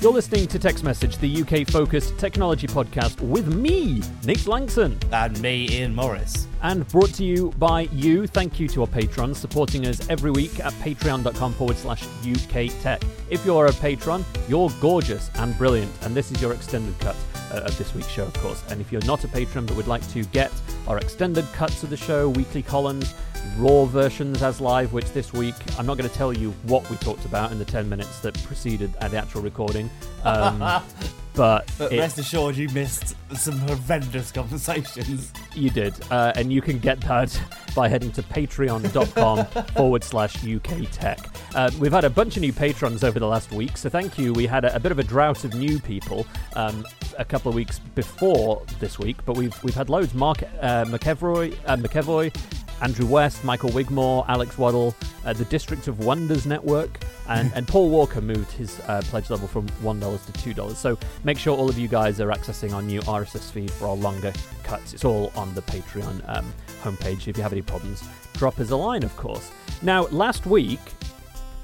[0.00, 5.40] You're listening to Tech's Message, the UK focused technology podcast with me, Nate Lanxon, And
[5.40, 6.46] me, Ian Morris.
[6.62, 8.26] and brought to you by you.
[8.26, 13.02] Thank you to our patrons supporting us every week at patreon.com forward slash UK Tech.
[13.30, 17.16] If you're a patron, you're gorgeous and brilliant, and this is your extended cut
[17.52, 18.62] uh, of this week's show, of course.
[18.70, 20.52] And if you're not a patron but would like to get
[20.86, 23.14] our extended cuts of the show, weekly columns,
[23.56, 26.96] raw versions as live, which this week I'm not going to tell you what we
[26.96, 29.90] talked about in the 10 minutes that preceded uh, the actual recording.
[30.24, 30.82] Um,
[31.36, 35.32] but But it- rest assured, you missed some horrendous conversations.
[35.54, 37.38] You did, uh, and you can get that
[37.74, 39.44] by heading to patreon.com
[39.76, 41.18] forward slash UK Tech.
[41.54, 44.32] Uh, we've had a bunch of new patrons over the last week, so thank you.
[44.32, 46.84] We had a, a bit of a drought of new people um,
[47.18, 50.14] a couple of weeks before this week, but we've we've had loads.
[50.14, 52.34] Mark uh, McEvoy, uh, McEvoy,
[52.82, 57.88] Andrew West, Michael Wigmore, Alex Waddle, uh, the District of Wonders Network, and, and Paul
[57.90, 60.74] Walker moved his uh, pledge level from $1 to $2.
[60.74, 63.96] So make sure all of you guys are accessing our new RSS feed for our
[63.96, 64.94] longer cuts.
[64.94, 66.52] It's all on the Patreon um,
[66.82, 67.28] homepage.
[67.28, 68.02] If you have any problems,
[68.34, 69.50] drop us a line, of course.
[69.82, 70.80] Now, last week,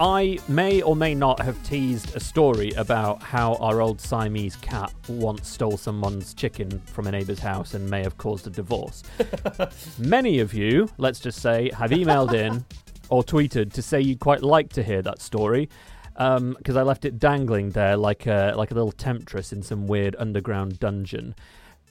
[0.02, 4.92] I may or may not have teased a story about how our old Siamese cat
[5.06, 9.04] once stole someone's chicken from a neighbour's house and may have caused a divorce.
[10.00, 12.64] Many of you, let's just say, have emailed in
[13.10, 15.68] or tweeted to say you'd quite like to hear that story
[16.16, 19.86] um, because I left it dangling there like a like a little temptress in some
[19.86, 21.36] weird underground dungeon.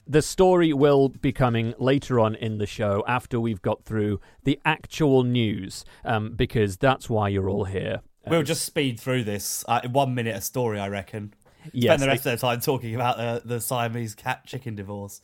[0.06, 4.58] The story will be coming later on in the show after we've got through the
[4.64, 8.00] actual news, um, because that's why you're all here.
[8.26, 9.64] We'll just speed through this.
[9.68, 11.34] Uh, in one minute a story, I reckon.
[11.72, 15.20] Yes, Spend the rest of the time talking about uh, the Siamese cat chicken divorce.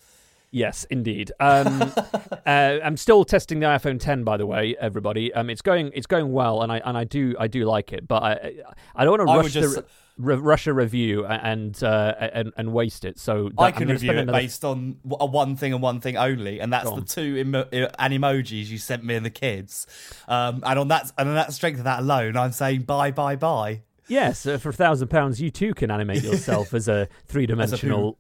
[0.50, 1.32] Yes, indeed.
[1.40, 1.82] Um,
[2.46, 5.32] uh, I'm still testing the iPhone 10, by the way, everybody.
[5.34, 8.08] Um, it's going, it's going well, and I and I do, I do like it,
[8.08, 8.52] but I,
[8.94, 9.84] I don't want to rush just- the
[10.18, 13.18] re- rush a review and uh, and and waste it.
[13.18, 16.00] So that- I I'm can review it another- based on a one thing and one
[16.00, 17.04] thing only, and that's Go the on.
[17.06, 19.86] two emo- uh, animojis you sent me and the kids.
[20.28, 23.36] Um, and on that, and on that strength of that alone, I'm saying bye, bye,
[23.36, 23.82] bye.
[24.08, 28.18] Yes, uh, for a thousand pounds, you too can animate yourself as a three-dimensional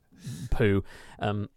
[0.50, 0.84] poo.
[1.18, 1.48] Um,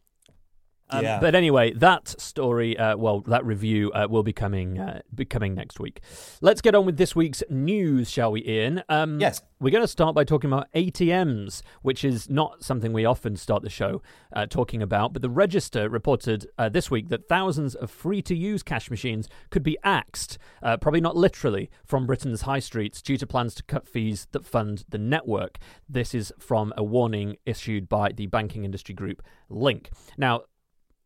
[0.91, 1.19] um, Yeah.
[1.19, 5.55] But anyway, that story, uh, well, that review uh, will be coming, uh, be coming
[5.55, 6.01] next week.
[6.41, 8.83] Let's get on with this week's news, shall we, Ian?
[8.89, 9.41] Um, Yes.
[9.61, 13.61] We're going to start by talking about ATMs, which is not something we often start
[13.61, 14.01] the show
[14.35, 15.13] uh, talking about.
[15.13, 19.29] But the Register reported uh, this week that thousands of free to use cash machines
[19.51, 23.63] could be axed, uh, probably not literally, from Britain's high streets due to plans to
[23.63, 25.59] cut fees that fund the network.
[25.87, 29.91] This is from a warning issued by the banking industry group Link.
[30.17, 30.41] Now,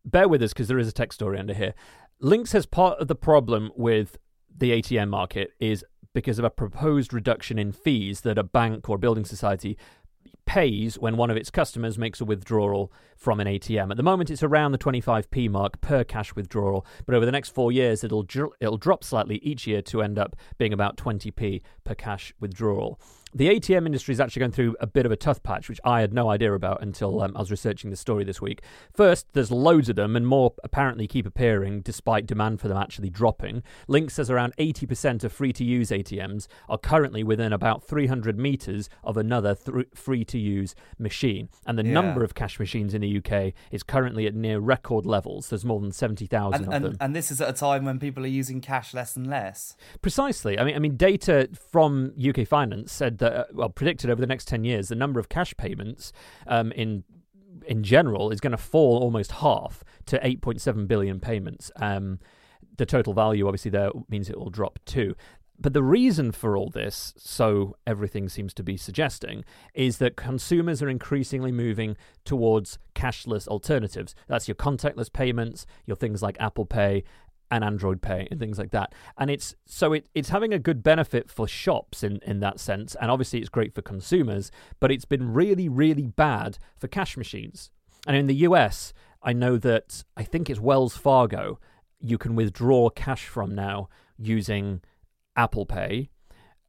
[0.06, 1.74] bear with us because there is a tech story under here.
[2.20, 4.16] Link says part of the problem with
[4.56, 5.84] the ATM market is
[6.14, 9.76] because of a proposed reduction in fees that a bank or building society
[10.46, 13.90] pays when one of its customers makes a withdrawal from an ATM.
[13.90, 17.50] At the moment, it's around the 25p mark per cash withdrawal, but over the next
[17.50, 18.24] four years, it'll
[18.60, 22.98] it'll drop slightly each year to end up being about 20p per cash withdrawal.
[23.34, 26.00] The ATM industry is actually going through a bit of a tough patch, which I
[26.00, 28.62] had no idea about until um, I was researching the story this week.
[28.94, 33.10] First, there's loads of them, and more apparently keep appearing despite demand for them actually
[33.10, 33.62] dropping.
[33.88, 38.88] Link says around 80% of free to use ATMs are currently within about 300 meters
[39.04, 41.50] of another th- free to use machine.
[41.66, 41.92] And the Yeah.
[41.92, 45.50] number of cash machines in the UK is currently at near record levels.
[45.50, 46.96] There's more than 70,000 And, of and, them.
[47.00, 49.76] and this is at a time when people are using cash less and less.
[50.00, 50.58] Precisely.
[50.58, 54.26] I mean, I mean, data from UK Finance said that, uh, well, predicted over the
[54.26, 56.12] next ten years, the number of cash payments
[56.46, 57.04] um, in
[57.66, 61.70] in general is going to fall almost half to 8.7 billion payments.
[61.76, 62.20] Um,
[62.76, 65.14] the total value, obviously, there means it will drop too.
[65.58, 69.42] But the reason for all this, so everything seems to be suggesting,
[69.72, 74.14] is that consumers are increasingly moving towards cashless alternatives.
[74.28, 77.04] That's your contactless payments, your things like Apple Pay
[77.50, 78.94] and Android Pay and things like that.
[79.16, 82.96] And it's so it, it's having a good benefit for shops in, in that sense.
[83.00, 84.50] And obviously it's great for consumers,
[84.80, 87.70] but it's been really, really bad for cash machines.
[88.06, 91.58] And in the US, I know that I think it's Wells Fargo,
[92.00, 93.88] you can withdraw cash from now
[94.18, 94.82] using
[95.36, 96.10] Apple Pay.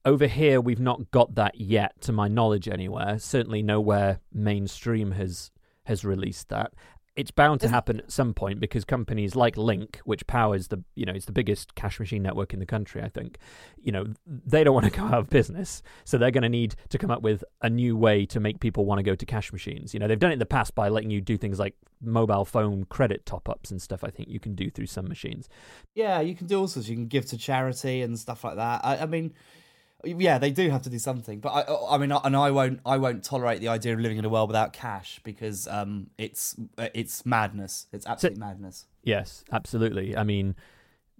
[0.05, 3.19] over here, we've not got that yet, to my knowledge, anywhere.
[3.19, 5.51] Certainly, nowhere mainstream has
[5.83, 6.73] has released that.
[7.17, 11.03] It's bound to happen at some point because companies like Link, which powers the you
[11.03, 13.39] know it's the biggest cash machine network in the country, I think,
[13.81, 16.75] you know they don't want to go out of business, so they're going to need
[16.89, 19.51] to come up with a new way to make people want to go to cash
[19.51, 19.95] machines.
[19.95, 22.45] You know they've done it in the past by letting you do things like mobile
[22.45, 24.03] phone credit top ups and stuff.
[24.03, 25.49] I think you can do through some machines.
[25.95, 26.87] Yeah, you can do all sorts.
[26.87, 28.85] You can give to charity and stuff like that.
[28.85, 29.33] I, I mean,
[30.03, 31.39] yeah, they do have to do something.
[31.39, 34.25] But I, I mean, and I won't, I won't tolerate the idea of living in
[34.25, 37.87] a world without cash because um, it's, it's madness.
[37.91, 38.85] It's absolute madness.
[39.03, 40.15] Yes, absolutely.
[40.15, 40.55] I mean,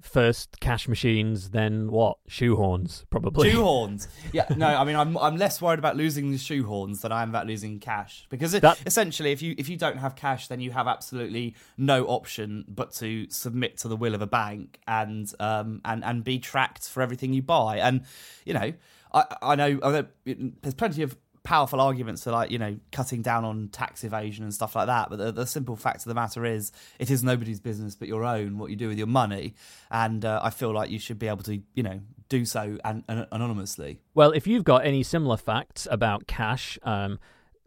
[0.01, 2.17] first cash machines, then what?
[2.29, 3.51] Shoehorns, probably.
[3.51, 4.07] Shoehorns.
[4.33, 4.45] Yeah.
[4.57, 7.45] No, I mean, I'm I'm less worried about losing the shoehorns than I am about
[7.47, 10.71] losing cash because it, That- essentially, if you if you don't have cash, then you
[10.71, 15.81] have absolutely no option but to submit to the will of a bank and um
[15.85, 17.77] and and be tracked for everything you buy.
[17.79, 18.03] And
[18.45, 18.73] you know,
[19.13, 21.15] I I know, I know there's plenty of
[21.47, 25.09] powerful arguments for like you know cutting down on tax evasion and stuff like that
[25.09, 28.25] but the, the simple fact of the matter is it is nobody's business but your
[28.25, 29.53] own what you do with your money
[29.89, 33.05] and uh, i feel like you should be able to you know do so an-
[33.07, 37.17] an- anonymously Well, if you've got any similar facts about cash, um,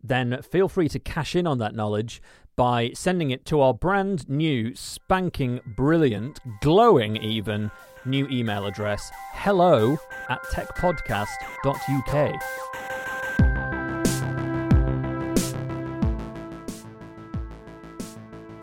[0.05, 2.21] then feel free to cash in on that knowledge
[2.57, 7.71] by sending it to our brand new, spanking, brilliant, glowing even
[8.05, 9.97] new email address hello
[10.29, 12.90] at techpodcast.uk.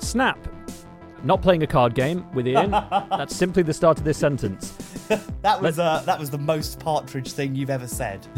[0.07, 0.39] Snap.
[1.23, 2.71] Not playing a card game with Ian.
[3.09, 4.71] That's simply the start of this sentence.
[5.41, 8.25] that was uh, that was the most partridge thing you've ever said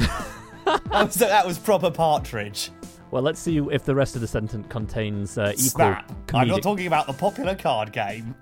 [0.65, 2.69] that, was, that was proper partridge
[3.09, 5.69] Well, let's see if the rest of the sentence contains uh, equal.
[5.69, 6.11] Snap.
[6.33, 8.35] i'm not talking about the popular card game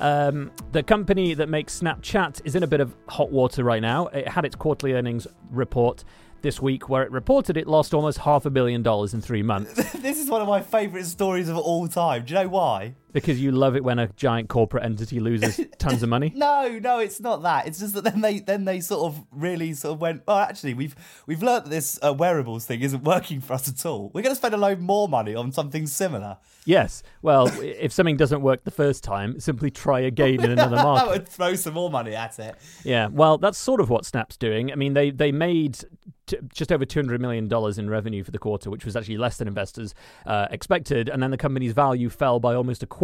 [0.00, 4.08] Um, the company that makes Snapchat is in a bit of hot water right now.
[4.08, 6.02] It had its quarterly earnings report
[6.42, 9.72] this week where it reported it lost almost half a billion dollars in three months.
[10.02, 12.24] This is one of my favourite stories of all time.
[12.24, 16.02] Do you know why because you love it when a giant corporate entity loses tons
[16.02, 16.32] of money.
[16.34, 17.66] No, no, it's not that.
[17.66, 20.22] It's just that then they then they sort of really sort of went.
[20.26, 20.94] Oh, actually, we've
[21.26, 24.10] we've learnt that this uh, wearables thing isn't working for us at all.
[24.14, 26.38] We're going to spend a load more money on something similar.
[26.64, 27.02] Yes.
[27.22, 31.10] Well, if something doesn't work the first time, simply try again in another I market.
[31.10, 32.54] would throw some more money at it.
[32.84, 34.70] Yeah, well, that's sort of what Snap's doing.
[34.72, 35.80] I mean, they they made
[36.26, 39.18] t- just over two hundred million dollars in revenue for the quarter, which was actually
[39.18, 39.94] less than investors
[40.24, 43.01] uh, expected, and then the company's value fell by almost a quarter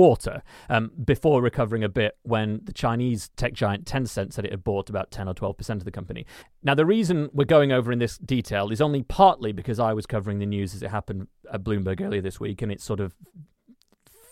[0.69, 4.89] um, before recovering a bit when the Chinese tech giant Tencent said it had bought
[4.89, 6.25] about ten or twelve percent of the company.
[6.63, 10.07] Now, the reason we're going over in this detail is only partly because I was
[10.07, 13.15] covering the news as it happened at Bloomberg earlier this week, and it sort of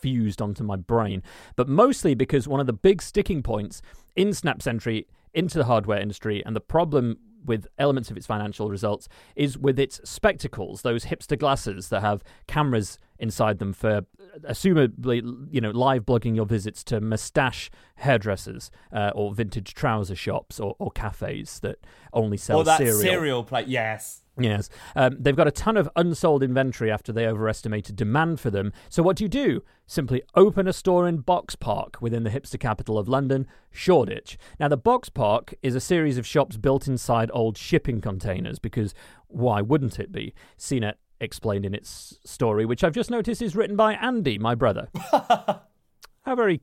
[0.01, 1.23] fused onto my brain,
[1.57, 3.83] but mostly because one of the big sticking points
[4.15, 8.69] in Snap's entry into the hardware industry and the problem with elements of its financial
[8.69, 14.03] results is with its spectacles, those hipster glasses that have cameras inside them for
[14.43, 20.61] assumably, you know, live blogging your visits to mustache hairdressers uh, or vintage trouser shops
[20.61, 21.79] or, or cafes that
[22.13, 22.99] only sell or that cereal.
[22.99, 23.69] cereal plate.
[23.69, 24.23] Yes.
[24.39, 24.69] Yes.
[24.95, 28.73] Um, they've got a ton of unsold inventory after they overestimated demand for them.
[28.91, 29.63] So, what do you do?
[29.87, 34.37] Simply open a store in Boxpark within the hipster capital of London, Shoreditch.
[34.61, 38.95] Now, the Boxpark is a series of shops built inside old shipping containers because
[39.29, 40.35] why wouldn't it be?
[40.59, 44.89] CNET explained in its story, which I've just noticed is written by Andy, my brother.
[45.11, 46.61] How very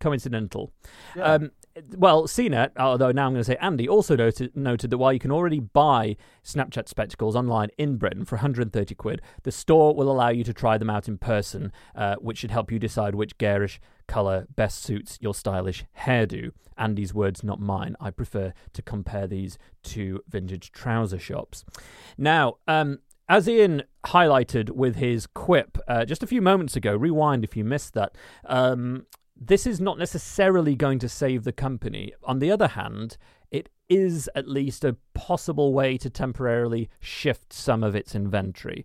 [0.00, 0.72] coincidental.
[1.20, 1.52] Um,
[1.96, 5.18] well, CNET, although now I'm going to say Andy, also noted, noted that while you
[5.18, 10.28] can already buy Snapchat spectacles online in Britain for 130 quid, the store will allow
[10.28, 13.80] you to try them out in person, uh, which should help you decide which garish
[14.06, 16.50] colour best suits your stylish hairdo.
[16.76, 17.96] Andy's words, not mine.
[18.00, 21.64] I prefer to compare these to vintage trouser shops.
[22.18, 22.98] Now, um,
[23.32, 27.64] as Ian highlighted with his quip uh, just a few moments ago, rewind if you
[27.64, 28.14] missed that.
[28.44, 32.12] Um, this is not necessarily going to save the company.
[32.24, 33.16] On the other hand,
[33.50, 38.84] it is at least a possible way to temporarily shift some of its inventory.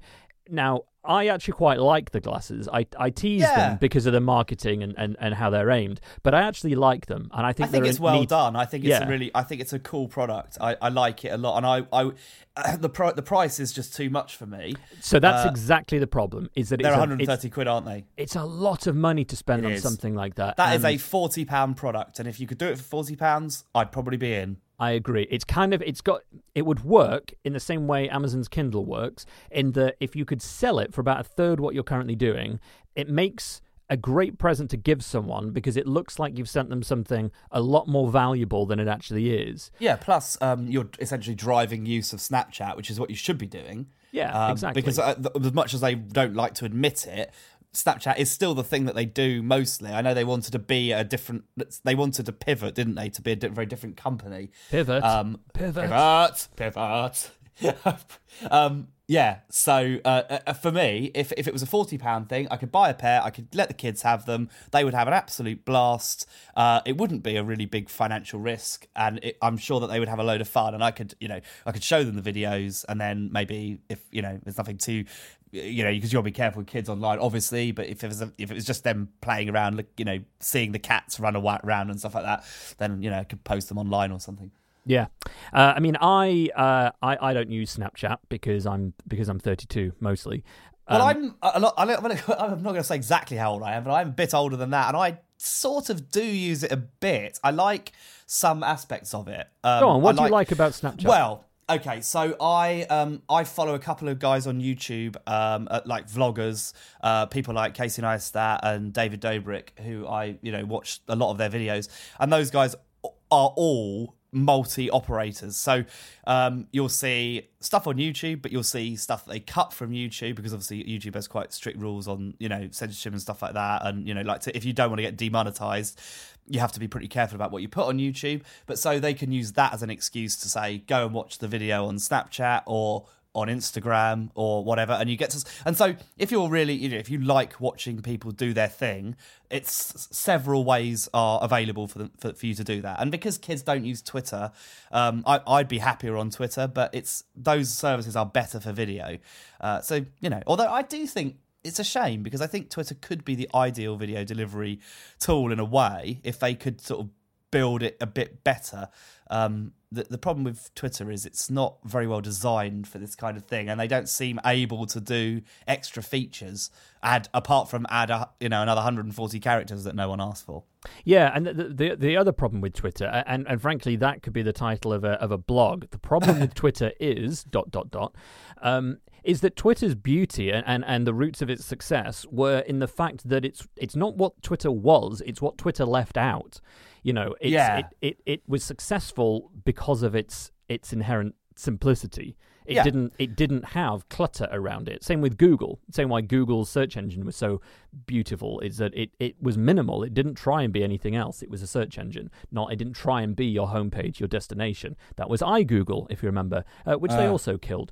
[0.49, 2.67] Now, I actually quite like the glasses.
[2.71, 3.55] I, I tease Yeah.
[3.55, 7.05] them because of the marketing and, and, and how they're aimed, but I actually like
[7.05, 8.55] them, and I I think think it's well neat- done.
[8.55, 9.05] I think it's Yeah.
[9.05, 9.31] a really.
[9.33, 10.57] I think it's a cool product.
[10.59, 13.95] I, I like it a lot, and I, I the pro, the price is just
[13.95, 14.75] too much for me.
[14.99, 16.49] So that's Uh, exactly the problem.
[16.55, 18.05] Is that They're it's, a, 130 quid, aren't they?
[18.17, 19.83] it's a lot of money to spend It on is.
[19.83, 20.57] something like that.
[20.57, 23.15] That is and- a 40 pound product, and if you could do it for 40
[23.15, 24.57] pounds, I'd probably be in.
[24.79, 25.27] I agree.
[25.31, 26.21] It's kind of it's got
[26.53, 30.41] it would work in the same way Amazon's Kindle works in that if you could
[30.41, 32.59] sell it for about a third what you're currently doing,
[32.95, 36.83] it makes a great present to give someone because it looks like you've sent them
[36.83, 39.71] something a lot more valuable than it actually is.
[39.79, 43.47] Yeah, plus um, you're essentially driving use of Snapchat, which is what you should be
[43.47, 43.87] doing.
[44.11, 44.81] Yeah, Um, exactly.
[44.81, 47.31] Because uh, th- as much as they don't like to admit it,
[47.73, 49.91] Snapchat is still the thing that they do mostly.
[49.91, 51.43] I know they wanted to be a different.
[51.83, 54.49] They wanted to pivot, didn't they, to be a very different company.
[54.69, 55.03] Pivot.
[55.03, 55.89] Um, Pivot.
[55.89, 56.49] Pivot.
[56.55, 57.31] Pivot.
[58.51, 59.39] um, yeah.
[59.49, 62.71] So uh, uh, for me, if if it was a forty pound thing, I could
[62.71, 63.21] buy a pair.
[63.23, 64.49] I could let the kids have them.
[64.71, 66.27] They would have an absolute blast.
[66.57, 69.99] Uh, it wouldn't be a really big financial risk, and it, I'm sure that they
[69.99, 70.73] would have a load of fun.
[70.73, 74.03] And I could, you know, I could show them the videos, and then maybe if
[74.11, 75.05] you know, there's nothing too.
[75.51, 77.71] You know, because you to be careful with kids online, obviously.
[77.71, 80.73] But if it was a, if it was just them playing around, you know, seeing
[80.73, 82.43] the cats run around and stuff like that,
[82.77, 84.51] then you know, I could post them online or something.
[84.87, 85.07] Yeah,
[85.53, 89.93] uh, I mean, I, uh, I I don't use Snapchat because I'm because I'm 32
[89.99, 90.43] mostly.
[90.89, 92.03] Well, Um, I'm a lot, I'm not
[92.39, 94.55] I'm not going to say exactly how old I am, but I'm a bit older
[94.55, 97.39] than that, and I sort of do use it a bit.
[97.43, 97.91] I like
[98.25, 99.47] some aspects of it.
[99.63, 101.05] Um, Go on, what I do you like about Snapchat?
[101.05, 105.81] Well, okay, so I um I follow a couple of guys on YouTube, um uh,
[105.85, 111.01] like vloggers, uh, people like Casey Neistat and David Dobrik, who I you know watch
[111.09, 111.89] a lot of their videos,
[112.19, 115.57] and those guys are all multi operators.
[115.57, 115.83] So
[116.25, 120.35] um, you'll see stuff on YouTube, but you'll see stuff that they cut from YouTube
[120.35, 123.85] because obviously YouTube has quite strict rules on you know censorship and stuff like that.
[123.85, 125.99] And you know, like to, if you don't want to get demonetized,
[126.47, 128.41] you have to be pretty careful about what you put on YouTube.
[128.65, 131.47] But so they can use that as an excuse to say, go and watch the
[131.47, 133.05] video on Snapchat or
[133.37, 135.45] on Instagram or whatever, and you get to.
[135.65, 139.15] And so, if you're really, you know, if you like watching people do their thing,
[139.49, 142.99] it's several ways are available for them for, for you to do that.
[142.99, 144.51] And because kids don't use Twitter,
[144.91, 149.19] um, I, I'd be happier on Twitter, but it's those services are better for video.
[149.61, 152.95] Uh, so you know, although I do think it's a shame because I think Twitter
[152.95, 154.79] could be the ideal video delivery
[155.19, 157.09] tool in a way if they could sort of
[157.51, 158.89] build it a bit better.
[159.29, 163.37] Um, the, the problem with Twitter is it's not very well designed for this kind
[163.37, 166.69] of thing, and they don't seem able to do extra features.
[167.03, 170.63] Add apart from add a, you know another 140 characters that no one asked for.
[171.03, 174.41] Yeah, and the, the the other problem with Twitter, and and frankly, that could be
[174.41, 175.85] the title of a of a blog.
[175.91, 178.15] The problem with Twitter is dot dot dot,
[178.61, 182.79] um, is that Twitter's beauty and, and, and the roots of its success were in
[182.79, 186.59] the fact that it's it's not what Twitter was, it's what Twitter left out.
[187.03, 187.77] You know, it's, Yeah.
[187.79, 192.37] it, it it was successful because of its its inherent simplicity.
[192.67, 192.83] It Yeah.
[192.83, 195.03] didn't it didn't have clutter around it.
[195.03, 195.79] Same with Google.
[195.91, 197.61] Same why Google's search engine was so
[198.05, 200.03] beautiful is that it, it was minimal.
[200.03, 201.41] It didn't try and be anything else.
[201.41, 202.29] It was a search engine.
[202.51, 204.95] Not it didn't try and be your homepage, your destination.
[205.15, 207.31] That was iGoogle, if you remember, uh, which they Ah.
[207.31, 207.91] also killed.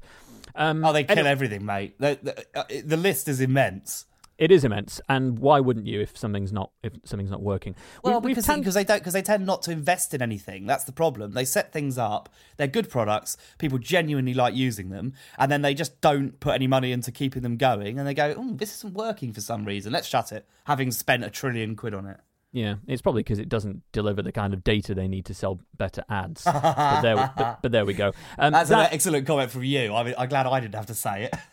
[0.55, 1.95] Um, Oh, they kill anyway, everything, mate.
[1.99, 4.05] The, the, uh, the list is immense.
[4.37, 7.73] It is immense, and why wouldn't you if something's not if something's not working?
[8.03, 10.65] Well, we've because tan- because they don't because they tend not to invest in anything.
[10.65, 11.31] That's the problem.
[11.31, 12.27] They set things up.
[12.57, 13.37] They're good products.
[13.59, 17.43] People genuinely like using them, and then they just don't put any money into keeping
[17.43, 17.97] them going.
[17.97, 19.93] And they go, "Oh, this isn't working for some reason.
[19.93, 22.17] Let's shut it." Having spent a trillion quid on it.
[22.51, 25.59] Yeah, it's probably because it doesn't deliver the kind of data they need to sell
[25.77, 26.43] better ads.
[26.45, 28.13] but, there, but, but there we go.
[28.39, 29.93] Um, That's that- an excellent comment from you.
[29.93, 31.35] I mean, I'm glad I didn't have to say it.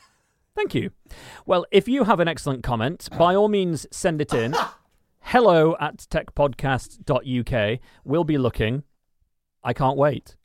[0.55, 0.91] Thank you.
[1.47, 4.55] Well, if you have an excellent comment, by all means send it in.
[5.21, 7.79] Hello at techpodcast.uk.
[8.05, 8.83] We'll be looking.
[9.65, 10.37] I can't wait.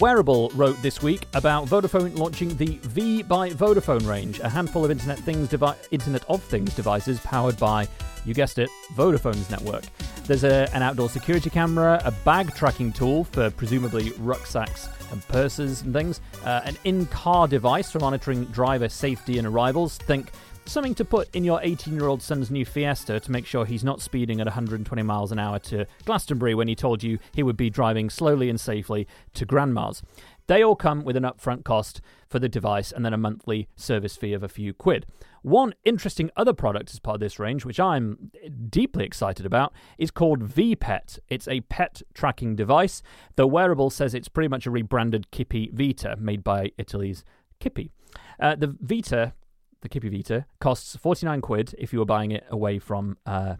[0.00, 4.90] Wareable wrote this week about Vodafone launching the V by Vodafone range, a handful of
[4.90, 7.86] Internet Things devi- Internet of Things devices powered by,
[8.24, 9.84] you guessed it, Vodafone's network.
[10.24, 15.82] There's a, an outdoor security camera, a bag tracking tool for presumably rucksacks and purses
[15.82, 19.98] and things, uh, an in-car device for monitoring driver safety and arrivals.
[19.98, 20.30] Think
[20.66, 23.84] something to put in your 18 year old son's new Fiesta to make sure he's
[23.84, 27.56] not speeding at 120 miles an hour to Glastonbury when he told you he would
[27.56, 30.02] be driving slowly and safely to Grandma's.
[30.46, 34.16] They all come with an upfront cost for the device and then a monthly service
[34.16, 35.06] fee of a few quid.
[35.42, 38.32] One interesting other product as part of this range, which I'm
[38.68, 41.20] deeply excited about, is called VPet.
[41.28, 43.00] It's a pet tracking device.
[43.36, 47.24] The Wareable says it's pretty much a rebranded Kippy Vita made by Italy's
[47.60, 47.92] Kippy.
[48.40, 49.34] Uh, the Vita
[49.82, 53.56] the Kippy Vita costs 49 quid if you were buying it away from uh,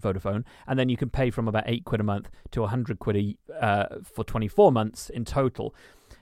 [0.00, 3.16] Vodafone, and then you can pay from about 8 quid a month to 100 quid
[3.16, 5.74] a, uh, for 24 months in total.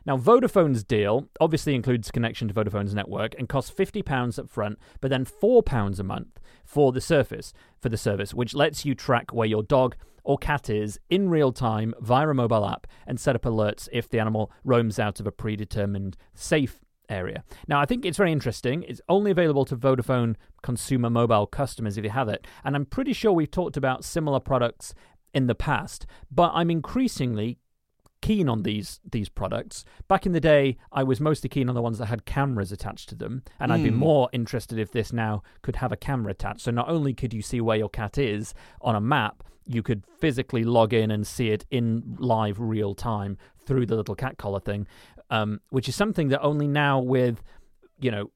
[0.05, 5.11] Now, Vodafone's deal obviously includes connection to Vodafone's network and costs £50 up front, but
[5.11, 9.49] then £4 a month for the surface for the service, which lets you track where
[9.49, 13.43] your dog or cat is in real time via a mobile app and set up
[13.43, 17.45] alerts if the animal roams out of a predetermined safe area.
[17.69, 18.85] Now, I think it's very interesting.
[18.85, 22.47] It's only available to Vodafone consumer mobile customers if you have it.
[22.65, 24.95] And I'm pretty sure we've talked about similar products
[25.35, 27.59] in the past, but I'm increasingly
[28.23, 29.85] keen on these these products.
[30.09, 33.11] Back in the day, I was mostly keen on the ones that had cameras attached
[33.11, 33.97] to them, and I'd be Hmm.
[33.97, 36.63] more interested if this now could have a camera attached.
[36.63, 40.05] So not only could you see where your cat is on a map, you could
[40.19, 43.37] physically log in and see it in live real time
[43.67, 44.87] through the little cat collar thing,
[45.31, 47.43] um, which is something that only now with
[47.99, 48.31] you know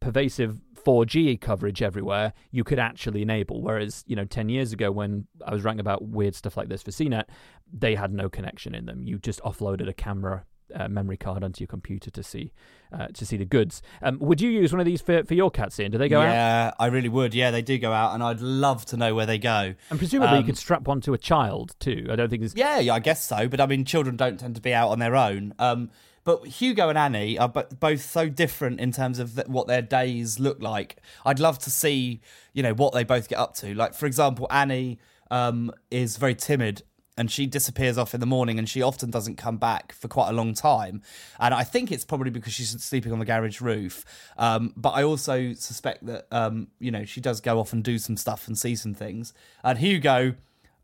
[0.00, 3.60] pervasive 4G coverage everywhere, you could actually enable.
[3.62, 6.82] Whereas, you know, 10 years ago when I was writing about weird stuff like this
[6.82, 7.24] for CNET,
[7.72, 9.02] they had no connection in them.
[9.04, 12.52] You just offloaded a camera uh, memory card onto your computer to see
[12.92, 13.82] uh, to see the goods.
[14.02, 15.92] Um, would you use one of these for, for your cats, Ian?
[15.92, 16.26] Do they go out?
[16.32, 17.34] yeah, I really would.
[17.34, 19.74] Yeah, they do go out, and I'd love to know where they go.
[19.90, 22.06] And presumably you Um, could strap one to a child too.
[22.10, 22.54] I don't think there's.
[22.56, 23.48] Yeah, yeah, I guess so.
[23.48, 25.54] But I mean, children don't tend to be out on their own.
[25.58, 25.90] Um,
[26.26, 30.60] but Hugo and Annie are both so different in terms of what their days look
[30.60, 30.96] like.
[31.24, 32.20] I'd love to see,
[32.52, 33.72] you know, what they both get up to.
[33.74, 34.98] Like, for example, Annie
[35.30, 36.82] um, is very timid
[37.16, 40.28] and she disappears off in the morning and she often doesn't come back for quite
[40.28, 41.00] a long time.
[41.38, 44.04] And I think it's probably because she's sleeping on the garage roof.
[44.36, 47.98] Um, but I also suspect that, um, you know, she does go off and do
[47.98, 49.32] some stuff and see some things.
[49.62, 50.34] And Hugo.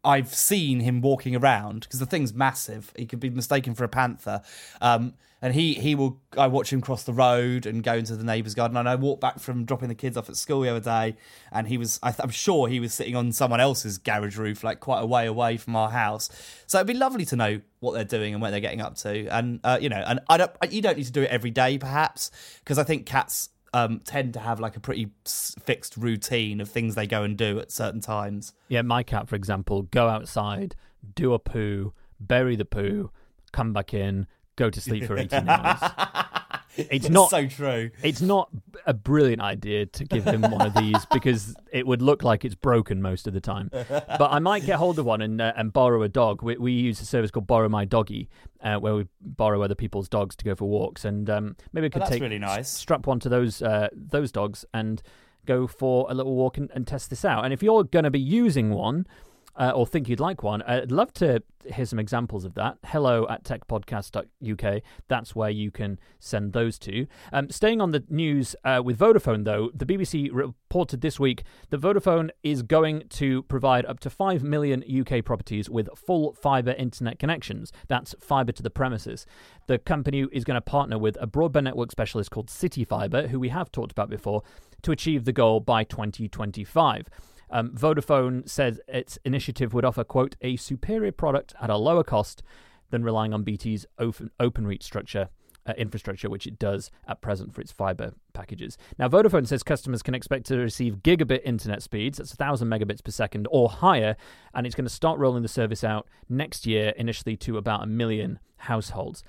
[0.05, 2.93] I've seen him walking around because the thing's massive.
[2.97, 4.43] He could be mistaken for a panther.
[4.81, 8.23] Um, and he, he will, I watch him cross the road and go into the
[8.23, 8.77] neighbour's garden.
[8.77, 11.17] And I walked back from dropping the kids off at school the other day,
[11.51, 14.79] and he was, I I'm sure he was sitting on someone else's garage roof, like
[14.79, 16.31] quite a way away from our house.
[16.67, 19.27] So it'd be lovely to know what they're doing and where they're getting up to.
[19.27, 21.77] And, uh, you know, and I don't, you don't need to do it every day,
[21.77, 22.31] perhaps,
[22.61, 26.95] because I think cats um, tend to have like a pretty fixed routine of things
[26.95, 28.53] they go and do at certain times.
[28.69, 30.75] Yeah, my cat, for example, go outside,
[31.15, 33.11] do a poo, bury the poo,
[33.53, 34.27] come back in,
[34.57, 35.81] go to sleep for 18 hours.
[36.77, 37.91] It's not so true.
[38.03, 38.49] It's not
[38.87, 42.55] a brilliant idea to give him one of these because it would look like it's
[42.55, 43.71] broken most of the time.
[43.73, 46.43] But I might get hold of one and uh, and borrow a dog.
[46.43, 48.29] We, we use a service called Borrow My Doggy,
[48.63, 51.91] uh, where we borrow other people's dogs to go for walks, and um, maybe we
[51.91, 52.71] could Oh, take really nice.
[52.71, 55.03] strap one to those uh, those dogs and
[55.45, 57.45] go for a little walk and, and test this out.
[57.45, 59.07] And if you're going to be using one.
[59.55, 62.79] Uh, or think you'd like one, I'd love to hear some examples of that.
[62.87, 64.83] Hello at techpodcast.uk.
[65.09, 67.07] That's where you can send those to.
[67.33, 71.81] Um, staying on the news uh, with Vodafone, though, the BBC reported this week that
[71.81, 77.19] Vodafone is going to provide up to 5 million UK properties with full fibre internet
[77.19, 77.73] connections.
[77.89, 79.27] That's fibre to the premises.
[79.67, 83.51] The company is going to partner with a broadband network specialist called CityFibre, who we
[83.51, 84.43] have talked about before,
[84.83, 87.09] to achieve the goal by 2025.
[87.53, 92.43] Um, Vodafone says its initiative would offer, quote, a superior product at a lower cost
[92.91, 95.29] than relying on BT's open, OpenReach structure.
[95.65, 98.77] Uh, infrastructure, which it does at present for its fiber packages.
[98.99, 103.13] Now, Vodafone says customers can expect to receive gigabit internet speeds, that's 1,000 megabits per
[103.13, 104.17] second or higher,
[104.55, 107.87] and it's going to start rolling the service out next year, initially to about a
[107.87, 109.23] million households.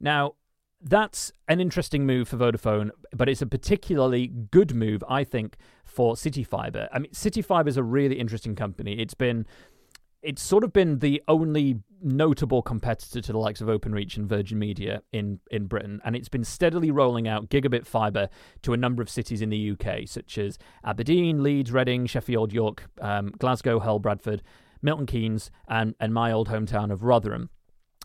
[0.00, 0.36] Now,
[0.84, 6.14] that's an interesting move for Vodafone, but it's a particularly good move, I think, for
[6.14, 6.88] CityFibre.
[6.92, 9.00] I mean, CityFibre is a really interesting company.
[9.00, 9.46] It's been,
[10.22, 14.58] it's sort of been the only notable competitor to the likes of OpenReach and Virgin
[14.58, 18.28] Media in in Britain, and it's been steadily rolling out gigabit fiber
[18.62, 22.90] to a number of cities in the UK, such as Aberdeen, Leeds, Reading, Sheffield, York,
[23.00, 24.42] um, Glasgow, Hull, Bradford,
[24.82, 27.48] Milton Keynes, and and my old hometown of Rotherham.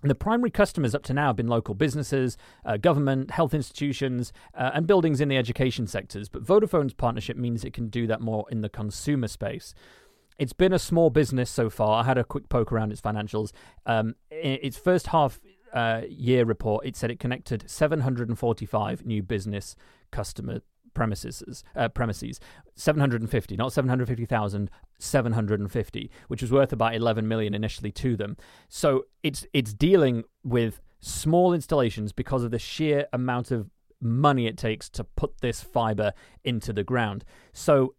[0.02, 4.72] The primary customers up to now have been local businesses, uh, government, health institutions, uh,
[4.74, 6.30] and buildings in the education sectors.
[6.30, 9.74] But Vodafone's partnership means it can do that more in the consumer space.
[10.38, 12.02] It's been a small business so far.
[12.02, 13.52] I had a quick poke around its financials.
[13.86, 15.42] Um, its first half
[15.74, 19.76] uh, year report, it said it connected 745 new business
[20.12, 20.62] customer
[20.94, 22.40] premises uh, premises.
[22.76, 28.38] 750 not 750,000 750 which was worth about 11 million initially to them.
[28.68, 33.70] So it's it's dealing with small installations because of the sheer amount of
[34.02, 37.26] money it takes to put this fiber into the ground.
[37.54, 37.96] So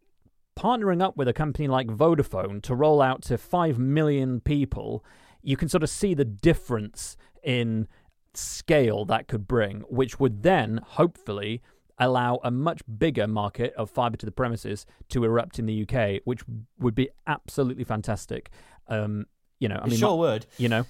[0.58, 5.04] partnering up with a company like Vodafone to roll out to 5 million people
[5.42, 7.88] you can sort of see the difference in
[8.34, 11.62] scale that could bring which would then hopefully
[12.00, 16.22] allow a much bigger market of fiber to the premises to erupt in the UK,
[16.24, 16.40] which
[16.78, 18.50] would be absolutely fantastic.
[18.88, 19.26] Um,
[19.60, 20.46] you know, I It mean, sure my- would.
[20.58, 20.86] you know,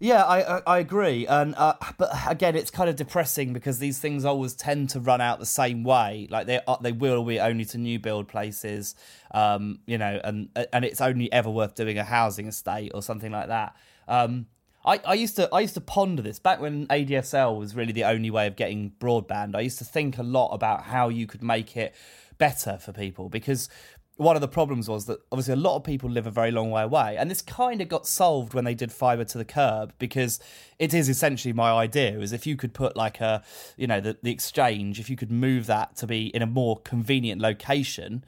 [0.00, 3.98] Yeah, I I, I agree, and uh, but again, it's kind of depressing because these
[4.00, 6.26] things always tend to run out the same way.
[6.30, 8.94] Like they are, they will be only to new build places,
[9.32, 13.30] um, you know, and and it's only ever worth doing a housing estate or something
[13.32, 13.76] like that.
[14.08, 14.46] Um,
[14.84, 18.04] I, I used to I used to ponder this back when ADSL was really the
[18.04, 19.54] only way of getting broadband.
[19.54, 21.94] I used to think a lot about how you could make it
[22.36, 23.68] better for people because
[24.16, 26.70] one of the problems was that obviously a lot of people live a very long
[26.70, 29.92] way away and this kind of got solved when they did fiber to the curb
[29.98, 30.38] because
[30.78, 33.42] it is essentially my idea is if you could put like a
[33.76, 36.78] you know the, the exchange if you could move that to be in a more
[36.80, 38.24] convenient location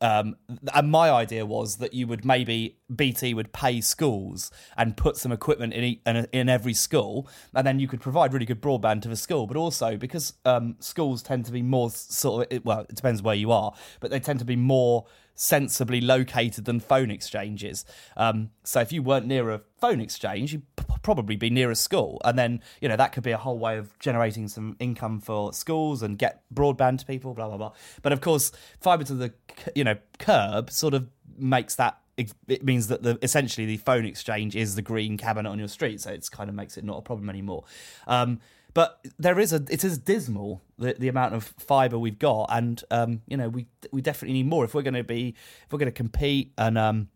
[0.00, 0.36] um,
[0.74, 5.32] and my idea was that you would maybe BT would pay schools and put some
[5.32, 5.98] equipment in,
[6.32, 9.46] in, every school, and then you could provide really good broadband to the school.
[9.46, 13.34] But also because um, schools tend to be more sort of well, it depends where
[13.34, 15.06] you are, but they tend to be more
[15.36, 17.84] sensibly located than phone exchanges.
[18.16, 21.76] Um, so if you weren't near a phone exchange, you'd p- probably be near a
[21.76, 25.20] school, and then you know that could be a whole way of generating some income
[25.20, 27.34] for schools and get broadband to people.
[27.34, 27.72] Blah blah blah.
[28.02, 29.32] But of course, fiber to the
[29.74, 34.56] you know curb sort of makes that it means that the essentially the phone exchange
[34.56, 37.02] is the green cabinet on your street, so it's kind of makes it not a
[37.02, 37.64] problem anymore.
[38.06, 38.40] Um,
[38.72, 42.82] but there is a it is dismal the, the amount of fiber we've got, and
[42.90, 45.78] um, you know we we definitely need more if we're going to be if we're
[45.78, 46.52] going to compete.
[46.56, 47.08] And um,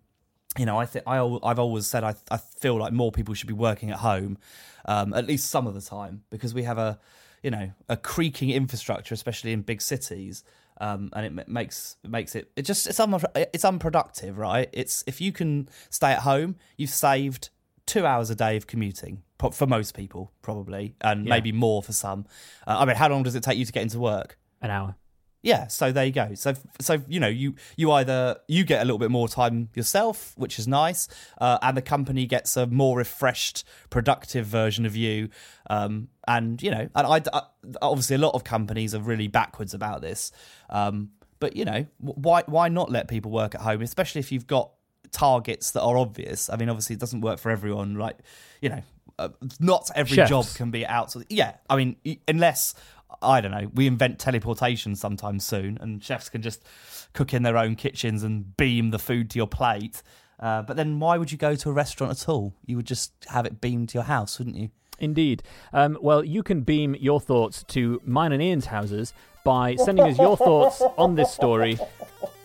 [0.59, 3.49] you know I think I I've always said I I feel like more people should
[3.49, 4.39] be working at home,
[4.85, 6.99] um, at least some of the time, because we have a
[7.43, 10.45] you know a creaking infrastructure, especially in big cities.
[10.83, 14.69] Um, and it makes it makes it it just it's un, it's unproductive, right?
[14.73, 17.51] It's if you can stay at home, you've saved
[17.85, 21.31] two hours a day of commuting for most people, probably, and yeah.
[21.31, 22.25] maybe more for some.
[22.67, 24.39] Uh, I mean, how long does it take you to get into work?
[24.63, 24.95] An hour.
[25.43, 26.35] Yeah, so there you go.
[26.35, 30.35] So, so you know, you you either you get a little bit more time yourself,
[30.37, 31.09] which is nice,
[31.41, 35.31] uh, and the company gets a more refreshed, productive version of you.
[35.71, 37.43] Um, and you know, and I, I,
[37.81, 40.31] obviously a lot of companies are really backwards about this.
[40.69, 44.47] Um, but you know, why why not let people work at home, especially if you've
[44.47, 44.73] got
[45.13, 46.51] targets that are obvious.
[46.51, 47.95] I mean, obviously, it doesn't work for everyone.
[47.97, 48.19] Like,
[48.61, 48.83] you know,
[49.19, 50.31] uh, not every Chefs.
[50.31, 51.15] job can be out.
[51.29, 52.75] Yeah, I mean, unless
[53.23, 56.65] I don't know, we invent teleportation sometime soon, and chefs can just
[57.13, 60.03] cook in their own kitchens and beam the food to your plate.
[60.39, 62.55] Uh, but then, why would you go to a restaurant at all?
[62.65, 64.71] You would just have it beamed to your house, wouldn't you?
[64.99, 65.43] Indeed.
[65.73, 69.13] Um, well, you can beam your thoughts to mine and Ian's houses
[69.45, 71.79] by sending us your thoughts on this story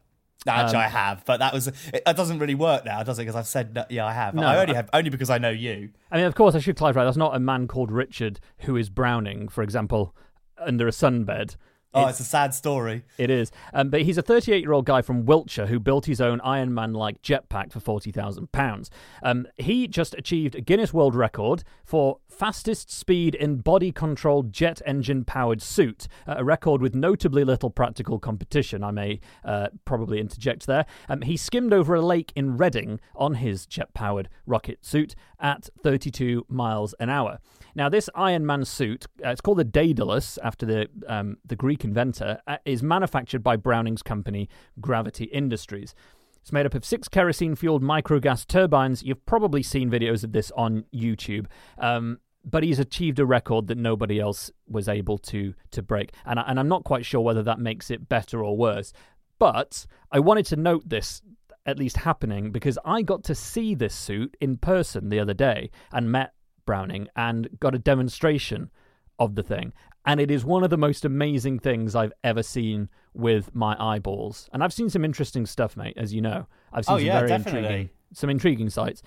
[0.48, 3.24] Actually, um, I have, but that was it, doesn't really work now, does it?
[3.24, 4.36] Because I've said yeah, I have.
[4.36, 5.90] No, I only have only because I know you.
[6.12, 7.04] I mean, of course, I should clarify.
[7.04, 10.16] That's not a man called Richard who is Browning, for example,
[10.60, 11.56] under a sunbed.
[11.94, 13.04] Oh, it's, it's, a sad story.
[13.18, 13.52] It is.
[13.74, 16.74] Um, but he's a 38 year old guy from Wiltshire who built his own Iron
[16.74, 18.90] Man like jetpack for £40,000.
[19.24, 24.82] Um, he just achieved a Guinness World Record for fastest speed in body controlled jet
[24.86, 30.20] engine powered suit, uh, a record with notably little practical competition, I may uh, probably
[30.20, 30.86] interject there.
[31.10, 35.70] Um, he skimmed over a lake in Reading on his jet powered rocket suit at
[35.84, 37.40] 32 miles an hour.
[37.76, 41.84] Now, this Iron Man suit, uh, it's called the Daedalus after the um, the Greek
[41.84, 45.96] inventor, uh, is manufactured by Browning's company Gravity Industries.
[46.42, 49.04] It's made up of six kerosene fueled microgas turbines.
[49.04, 51.46] You've probably seen videos of this on YouTube.
[51.78, 56.40] Um, but he's achieved a record that nobody else was able to to break, and
[56.40, 58.94] I, and I'm not quite sure whether that makes it better or worse.
[59.38, 61.22] But I wanted to note this
[61.66, 65.70] at least happening because I got to see this suit in person the other day
[65.92, 66.34] and met
[66.72, 68.72] Browning and got a demonstration
[69.20, 69.74] of the thing.
[70.06, 74.50] And it is one of the most amazing things I've ever seen with my eyeballs.
[74.54, 76.48] And I've seen some interesting stuff, mate, as you know.
[76.72, 77.60] I've seen oh, some yeah, very definitely.
[77.60, 79.04] intriguing some intriguing sites.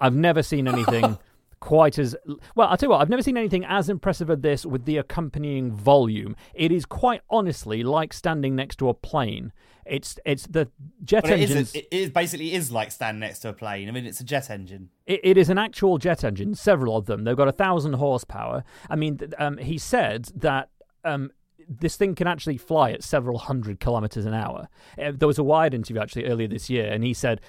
[0.00, 1.18] I've never seen anything
[1.60, 2.16] quite as
[2.54, 2.68] well.
[2.68, 5.72] I'll tell you what, I've never seen anything as impressive as this with the accompanying
[5.72, 6.36] volume.
[6.54, 9.52] It is quite honestly like standing next to a plane.
[9.86, 10.68] It's it's the
[11.04, 11.58] jet engine.
[11.58, 13.88] It, it is basically is like standing next to a plane.
[13.88, 14.90] I mean, it's a jet engine.
[15.06, 16.54] It, it is an actual jet engine.
[16.54, 17.24] Several of them.
[17.24, 18.64] They've got a thousand horsepower.
[18.88, 20.70] I mean, um, he said that.
[21.04, 21.30] Um,
[21.66, 24.68] this thing can actually fly at several hundred kilometers an hour.
[25.02, 27.40] Uh, there was a Wired interview actually earlier this year, and he said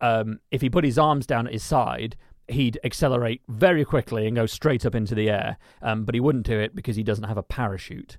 [0.00, 2.16] um, if he put his arms down at his side,
[2.50, 5.56] he'd accelerate very quickly and go straight up into the air.
[5.82, 8.18] Um, but he wouldn't do it because he doesn't have a parachute,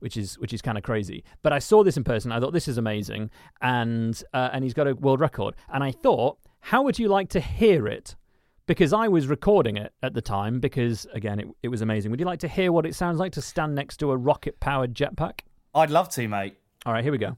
[0.00, 1.24] which is which is kind of crazy.
[1.42, 2.32] But I saw this in person.
[2.32, 5.54] I thought this is amazing, and uh, and he's got a world record.
[5.72, 8.16] And I thought, how would you like to hear it
[8.66, 12.10] because I was recording it at the time because again it, it was amazing.
[12.10, 14.60] Would you like to hear what it sounds like to stand next to a rocket
[14.60, 15.40] powered jetpack?
[15.74, 16.56] I'd love to, mate.
[16.86, 17.36] All right, here we go.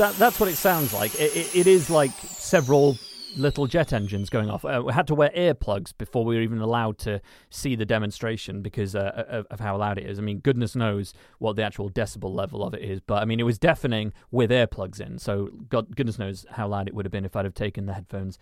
[0.00, 1.14] That, that's what it sounds like.
[1.16, 2.96] It, it, it is like several
[3.36, 4.64] little jet engines going off.
[4.64, 8.62] Uh, we had to wear earplugs before we were even allowed to see the demonstration
[8.62, 10.18] because uh, of, of, how loud it is.
[10.18, 13.40] I mean, goodness knows what the actual decibel level of it is, but I mean,
[13.40, 15.18] it was deafening with earplugs in.
[15.18, 17.92] So, God, goodness knows how loud it would have been if I'd have taken the
[17.92, 18.38] headphones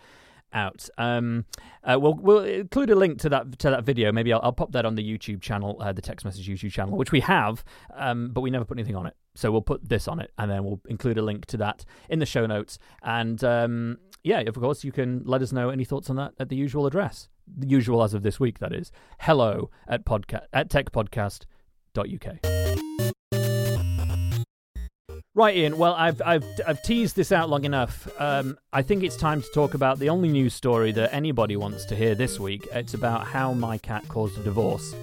[0.52, 0.88] out.
[0.96, 1.44] Um,
[1.82, 4.12] uh, we'll we'll include a link to that to that video.
[4.12, 6.96] Maybe I'll, I'll pop that on the YouTube channel, uh, the Tech's Message YouTube channel,
[6.96, 9.16] which we have, um, but we never put anything on it.
[9.38, 12.18] So we'll put this on it, and then we'll include a link to that in
[12.18, 12.77] the show notes.
[13.05, 16.48] And um, yeah, of course, you can let us know any thoughts on that at
[16.48, 18.90] the usual address, the usual as of this week, that is.
[19.20, 22.38] Hello at podcast at techpodcast.uk.
[25.35, 25.79] Right, Ian.
[25.79, 28.09] Well, I've I've I've teased this out long enough.
[28.20, 31.85] Um, I think it's time to talk about the only news story that anybody wants
[31.85, 32.66] to hear this week.
[32.72, 34.96] It's about how my cat caused a divorce.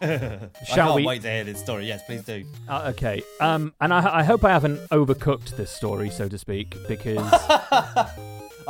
[0.02, 1.04] Shall I can't we?
[1.04, 1.86] wait to hear this story.
[1.86, 2.44] Yes, please do.
[2.66, 3.22] Uh, okay.
[3.38, 7.18] Um, and I, I hope I haven't overcooked this story, so to speak, because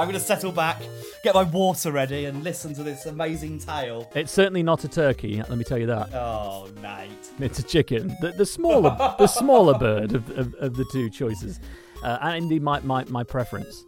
[0.01, 0.83] I'm going to settle back,
[1.23, 4.11] get my water ready, and listen to this amazing tale.
[4.17, 5.37] It's certainly not a turkey.
[5.37, 6.13] Let me tell you that.
[6.15, 7.11] Oh, Nate!
[7.39, 8.17] It's a chicken.
[8.21, 11.61] The, the smaller, the smaller bird of, of, of, the two choices,
[12.03, 13.85] uh, and indeed my my, my preference.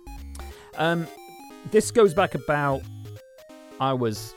[0.76, 1.08] Um,
[1.72, 2.82] this goes back about.
[3.80, 4.34] I was,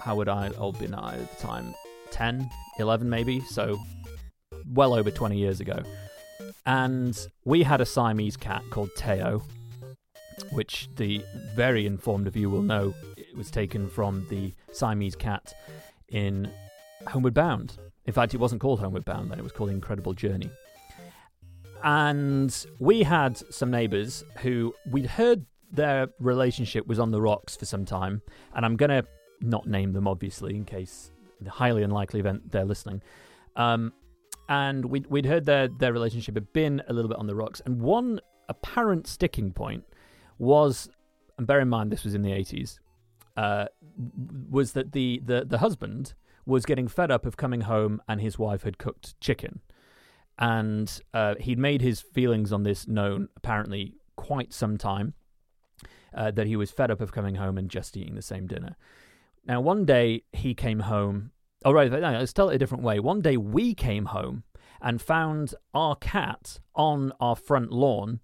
[0.00, 0.50] how would I
[0.94, 1.74] I at the time?
[2.10, 3.40] 10, 11 maybe.
[3.40, 3.78] So,
[4.72, 5.82] well over 20 years ago.
[6.64, 9.42] And we had a Siamese cat called Tao,
[10.52, 15.54] which the very informed of you will know it was taken from the Siamese cat
[16.08, 16.50] in
[17.06, 17.78] Homeward Bound.
[18.04, 20.50] In fact, it wasn't called Homeward Bound then, it was called Incredible Journey.
[21.84, 27.64] And we had some neighbours who we'd heard their relationship was on the rocks for
[27.64, 28.22] some time,
[28.54, 29.04] and I'm going to
[29.40, 31.10] not name them obviously in case
[31.40, 33.02] the highly unlikely event they're listening.
[33.56, 33.92] Um,
[34.48, 37.60] and we'd, we'd heard their, their relationship had been a little bit on the rocks,
[37.64, 39.84] and one apparent sticking point
[40.38, 40.88] was,
[41.38, 42.78] and bear in mind this was in the 80s,
[43.36, 43.66] uh,
[44.50, 48.38] was that the, the, the husband was getting fed up of coming home and his
[48.38, 49.60] wife had cooked chicken.
[50.38, 55.14] And uh, he'd made his feelings on this known apparently quite some time.
[56.14, 58.74] Uh, that he was fed up of coming home and just eating the same dinner.
[59.46, 61.30] Now, one day he came home.
[61.64, 62.98] Oh, right, no, let's tell it a different way.
[62.98, 64.44] One day we came home
[64.80, 68.20] and found our cat on our front lawn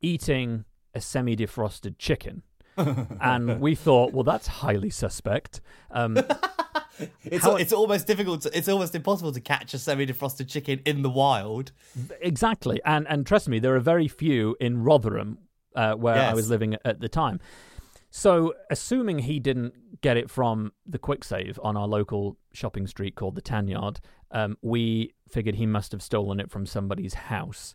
[0.00, 2.42] eating a semi defrosted chicken.
[3.20, 5.60] and we thought, well, that's highly suspect.
[5.90, 6.16] Um,
[7.24, 8.42] it's how, it's almost difficult.
[8.42, 11.72] To, it's almost impossible to catch a semi-defrosted chicken in the wild.
[12.20, 15.38] Exactly, and and trust me, there are very few in Rotherham
[15.74, 16.30] uh, where yes.
[16.30, 17.40] I was living at the time.
[18.10, 23.14] So, assuming he didn't get it from the Kwik Save on our local shopping street
[23.14, 24.00] called the Tanyard,
[24.32, 27.74] um, we figured he must have stolen it from somebody's house.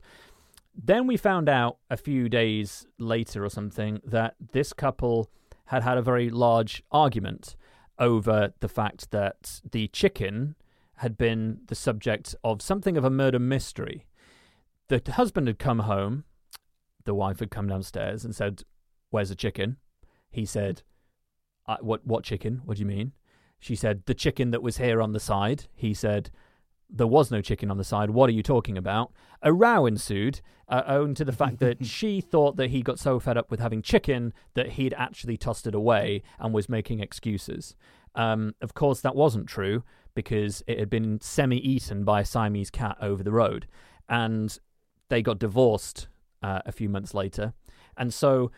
[0.75, 5.31] Then we found out a few days later or something that this couple
[5.65, 7.55] had had a very large argument
[7.97, 10.55] over the fact that the chicken
[10.97, 14.05] had been the subject of something of a murder mystery.
[14.89, 16.25] The husband had come home,
[17.05, 18.63] the wife had come downstairs and said,
[19.09, 19.77] Where's the chicken?
[20.29, 20.83] He said,
[21.81, 22.61] What, what chicken?
[22.65, 23.13] What do you mean?
[23.59, 25.65] She said, The chicken that was here on the side.
[25.75, 26.29] He said,
[26.89, 28.11] there was no chicken on the side.
[28.11, 29.11] What are you talking about?
[29.41, 33.19] A row ensued, uh, owing to the fact that she thought that he got so
[33.19, 37.75] fed up with having chicken that he'd actually tossed it away and was making excuses.
[38.15, 39.83] Um, of course, that wasn't true
[40.15, 43.67] because it had been semi eaten by a Siamese cat over the road.
[44.09, 44.57] And
[45.09, 46.07] they got divorced
[46.41, 47.53] uh, a few months later.
[47.97, 48.51] And so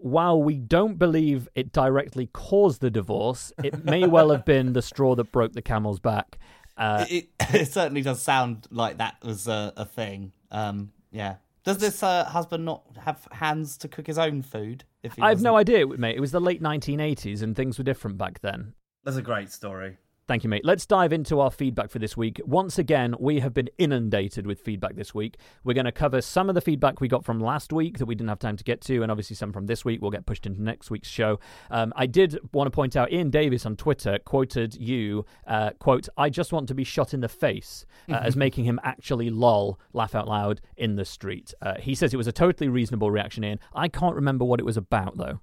[0.00, 4.82] while we don't believe it directly caused the divorce, it may well have been the
[4.82, 6.38] straw that broke the camel's back.
[6.76, 10.32] Uh, it, it, certainly does sound like that was a, a thing.
[10.50, 11.36] Um, yeah.
[11.64, 14.84] Does this uh, husband not have hands to cook his own food?
[15.02, 16.16] If I have no idea, mate.
[16.16, 18.72] It was the late 1980s and things were different back then.
[19.04, 19.98] That's a great story.
[20.30, 20.64] Thank you, mate.
[20.64, 22.40] Let's dive into our feedback for this week.
[22.44, 25.38] Once again, we have been inundated with feedback this week.
[25.64, 28.14] We're going to cover some of the feedback we got from last week that we
[28.14, 30.46] didn't have time to get to, and obviously some from this week will get pushed
[30.46, 31.40] into next week's show.
[31.68, 36.08] Um, I did want to point out Ian Davis on Twitter quoted you, uh, quote,
[36.16, 39.80] I just want to be shot in the face, uh, as making him actually lol,
[39.92, 41.52] laugh out loud in the street.
[41.60, 43.58] Uh, he says it was a totally reasonable reaction, Ian.
[43.74, 45.40] I can't remember what it was about, though.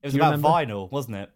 [0.00, 0.48] It was about remember?
[0.48, 1.30] vinyl, wasn't it?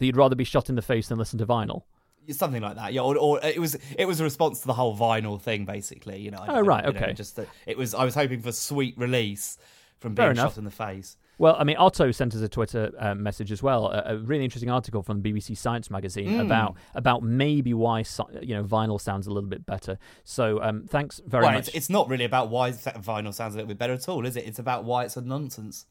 [0.00, 1.82] That you'd rather be shot in the face than listen to vinyl.
[2.30, 2.92] something like that.
[2.92, 6.20] Yeah, or, or, it was it was a response to the whole vinyl thing, basically.
[6.20, 6.44] You know.
[6.48, 7.12] Oh right, you know, okay.
[7.12, 7.94] just that it was.
[7.94, 9.58] I was hoping for sweet release
[10.00, 11.16] from being shot in the face.
[11.38, 14.44] Well, I mean, Otto sent us a Twitter uh, message as well, a, a, really
[14.44, 16.40] interesting article from BBC Science magazine mm.
[16.42, 18.04] about about maybe why
[18.42, 19.98] you know vinyl sounds a little bit better.
[20.22, 21.68] So, um, thanks very well, much.
[21.68, 24.36] It's, it's, not really about why vinyl sounds a little bit better at all, is
[24.36, 24.46] it?
[24.46, 25.86] It's about why it's a nonsense.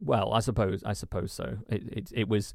[0.00, 1.58] Well, I suppose I suppose so.
[1.68, 2.54] It it, it was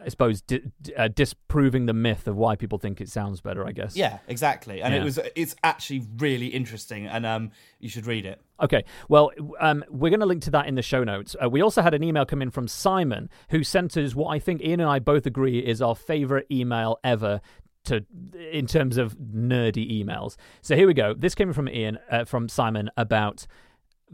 [0.00, 0.62] I suppose di-
[0.96, 3.66] uh, disproving the myth of why people think it sounds better.
[3.66, 3.96] I guess.
[3.96, 4.82] Yeah, exactly.
[4.82, 5.00] And yeah.
[5.00, 8.40] it was it's actually really interesting, and um, you should read it.
[8.60, 11.34] Okay, well, um, we're going to link to that in the show notes.
[11.42, 14.38] Uh, we also had an email come in from Simon, who sent us what I
[14.38, 17.40] think Ian and I both agree is our favorite email ever
[17.84, 18.04] to
[18.52, 20.36] in terms of nerdy emails.
[20.60, 21.14] So here we go.
[21.14, 23.46] This came from Ian uh, from Simon about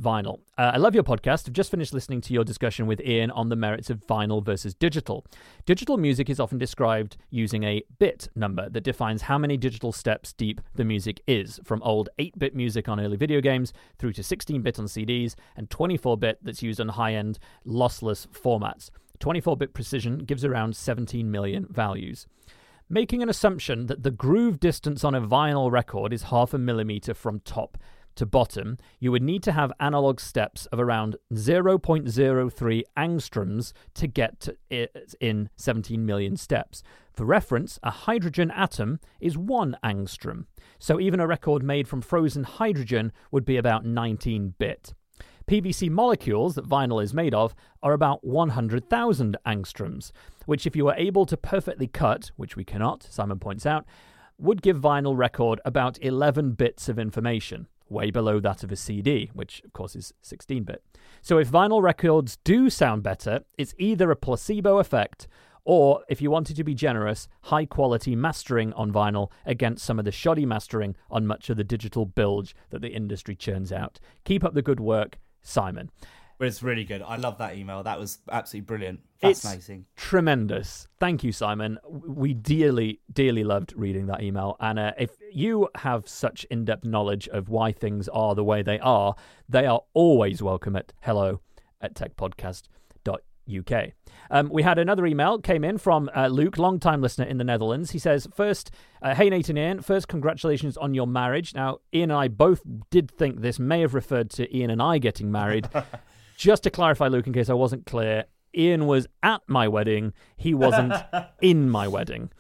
[0.01, 0.41] vinyl.
[0.57, 1.49] Uh, I love your podcast.
[1.49, 4.75] I've just finished listening to your discussion with Ian on the merits of vinyl versus
[4.75, 5.25] digital.
[5.67, 10.33] Digital music is often described using a bit number that defines how many digital steps
[10.33, 14.23] deep the music is, from old 8 bit music on early video games through to
[14.23, 18.91] 16 bit on CDs and 24 bit that's used on high end lossless formats.
[19.19, 22.27] 24 bit precision gives around 17 million values
[22.91, 27.13] making an assumption that the groove distance on a vinyl record is half a millimeter
[27.13, 27.77] from top
[28.19, 34.41] to bottom, you would need to have analog steps of around 0.03 angstroms to get
[34.41, 36.83] to it in 17 million steps.
[37.15, 40.45] For reference, a hydrogen atom is 1 angstrom,
[40.79, 44.95] so even a record made from frozen hydrogen would be about 19 bit.
[45.49, 50.13] PVC molecules that vinyl is made of are about 100,000 angstroms,
[50.45, 53.87] which, if you were able to perfectly cut, which we cannot, Simon points out,
[54.39, 59.31] would give vinyl record about 11 bits of information way below that of a CD,
[59.33, 60.83] which of course is 16 bit.
[61.23, 65.29] So if vinyl records do sound better, it's either a placebo effect
[65.65, 70.07] or, if you wanted to be generous, high quality mastering on vinyl against some of
[70.07, 74.01] the shoddy mastering on much of the digital bilge that the industry churns out.
[74.25, 75.91] Keep up the good work, Simon.
[76.39, 77.03] But it's really good.
[77.03, 77.83] I love that email.
[77.83, 79.01] That was absolutely brilliant.
[79.21, 79.87] Fascinating.
[79.93, 80.87] It's tremendous.
[81.01, 81.79] Thank you, Simon.
[81.89, 84.57] We dearly, dearly loved reading that email.
[84.61, 88.63] And uh, if you have such in depth knowledge of why things are the way
[88.63, 89.17] they are,
[89.49, 91.41] they are always welcome at hello
[91.81, 93.93] at techpodcast.uk.
[94.31, 97.91] Um, we had another email came in from uh, Luke, long-time listener in the Netherlands.
[97.91, 98.71] He says, First,
[99.03, 101.55] uh, hey, Nathan Ian, first, congratulations on your marriage.
[101.55, 104.99] Now, Ian and I both did think this may have referred to Ian and I
[104.99, 105.69] getting married.
[106.39, 108.25] Just to clarify, Luke, in case I wasn't clear,
[108.57, 110.13] Ian was at my wedding.
[110.37, 110.95] He wasn't
[111.43, 112.31] in my wedding.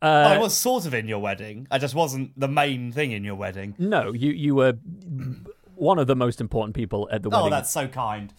[0.00, 1.66] Uh, I was sort of in your wedding.
[1.68, 3.74] I just wasn't the main thing in your wedding.
[3.78, 4.74] No, you you were
[5.74, 7.46] one of the most important people at the oh, wedding.
[7.48, 8.32] Oh, that's so kind.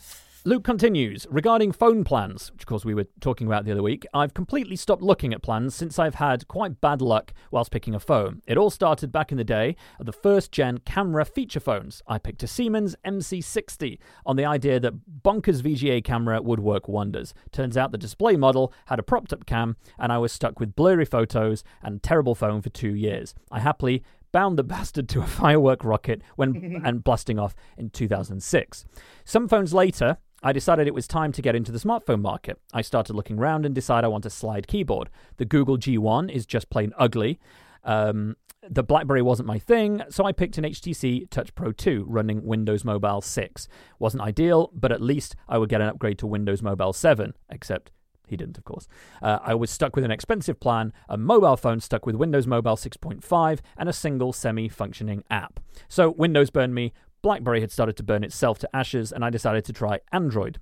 [0.46, 4.06] Luke continues regarding phone plans, which of course we were talking about the other week.
[4.14, 8.00] I've completely stopped looking at plans since I've had quite bad luck whilst picking a
[8.00, 8.42] phone.
[8.46, 12.02] It all started back in the day of the first gen camera feature phones.
[12.08, 17.34] I picked a Siemens MC60 on the idea that bonkers VGA camera would work wonders.
[17.54, 20.76] Turns out the display model had a propped up cam, and I was stuck with
[20.76, 23.34] blurry photos and terrible phone for two years.
[23.50, 24.04] I happily
[24.34, 28.86] bound the bastard to a firework rocket when and blasting off in 2006.
[29.24, 32.60] Some phones later, I decided it was time to get into the smartphone market.
[32.74, 35.10] I started looking around and decided I want a slide keyboard.
[35.38, 37.40] The Google G1 is just plain ugly.
[37.86, 38.36] Um,
[38.70, 42.86] the BlackBerry wasn't my thing, so I picked an HTC Touch Pro 2 running Windows
[42.86, 43.68] Mobile 6.
[44.00, 47.92] Wasn't ideal, but at least I would get an upgrade to Windows Mobile 7, except
[48.28, 48.88] he didn't, of course.
[49.22, 52.78] Uh, I was stuck with an expensive plan, a mobile phone stuck with Windows Mobile
[52.78, 55.60] 6.5, and a single semi functioning app.
[55.90, 59.64] So Windows burned me, BlackBerry had started to burn itself to ashes, and I decided
[59.66, 60.60] to try Android.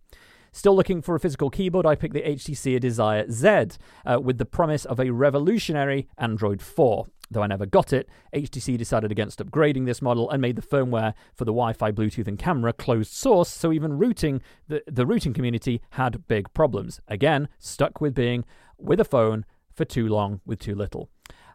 [0.54, 4.46] Still looking for a physical keyboard, I picked the HTC Desire Z uh, with the
[4.46, 7.08] promise of a revolutionary Android 4.
[7.32, 11.14] Though I never got it, HTC decided against upgrading this model and made the firmware
[11.34, 15.34] for the Wi Fi, Bluetooth, and camera closed source, so even rooting, the, the rooting
[15.34, 17.00] community had big problems.
[17.08, 18.44] Again, stuck with being
[18.78, 21.10] with a phone for too long with too little.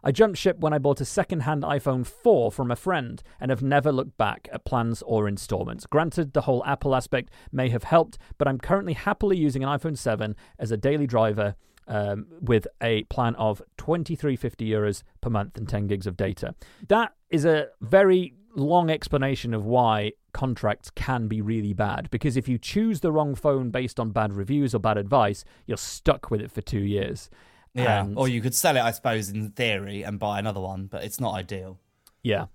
[0.07, 3.51] I jumped ship when I bought a second hand iPhone 4 from a friend and
[3.51, 5.85] have never looked back at plans or installments.
[5.85, 9.97] Granted, the whole Apple aspect may have helped, but I'm currently happily using an iPhone
[9.97, 11.57] 7 as a daily driver
[11.89, 16.55] um, with a plan of 2350 euros per month and 10 gigs of data.
[16.87, 22.47] That is a very long explanation of why contracts can be really bad because if
[22.47, 26.39] you choose the wrong phone based on bad reviews or bad advice, you're stuck with
[26.39, 27.29] it for 2 years.
[27.77, 30.87] Yeah, and, or you could sell it, I suppose, in theory, and buy another one,
[30.87, 31.79] but it's not ideal.
[32.23, 32.45] Yeah.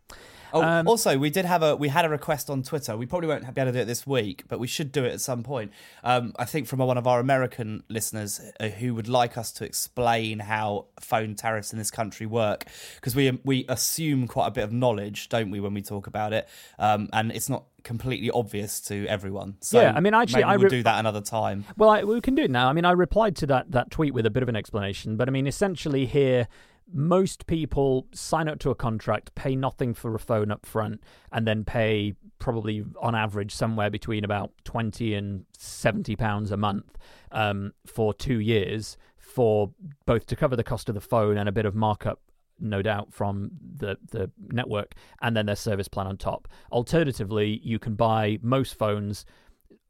[0.52, 2.96] Oh, Um, also, we did have a we had a request on Twitter.
[2.96, 5.12] We probably won't be able to do it this week, but we should do it
[5.12, 5.72] at some point.
[6.04, 9.64] Um, I think from one of our American listeners uh, who would like us to
[9.64, 14.64] explain how phone tariffs in this country work, because we we assume quite a bit
[14.64, 16.48] of knowledge, don't we, when we talk about it?
[16.78, 19.56] Um, and it's not completely obvious to everyone.
[19.60, 21.64] So Yeah, I mean, actually, I we'll re- do that another time.
[21.76, 22.68] Well, I, we can do it now.
[22.68, 25.28] I mean, I replied to that that tweet with a bit of an explanation, but
[25.28, 26.46] I mean, essentially here,
[26.92, 31.46] most people sign up to a contract, pay nothing for a phone up front, and
[31.46, 36.98] then pay probably on average somewhere between about twenty and seventy pounds a month
[37.30, 39.70] um, for two years for
[40.04, 42.20] both to cover the cost of the phone and a bit of markup
[42.60, 46.48] no doubt from the the network and then their service plan on top.
[46.70, 49.24] Alternatively you can buy most phones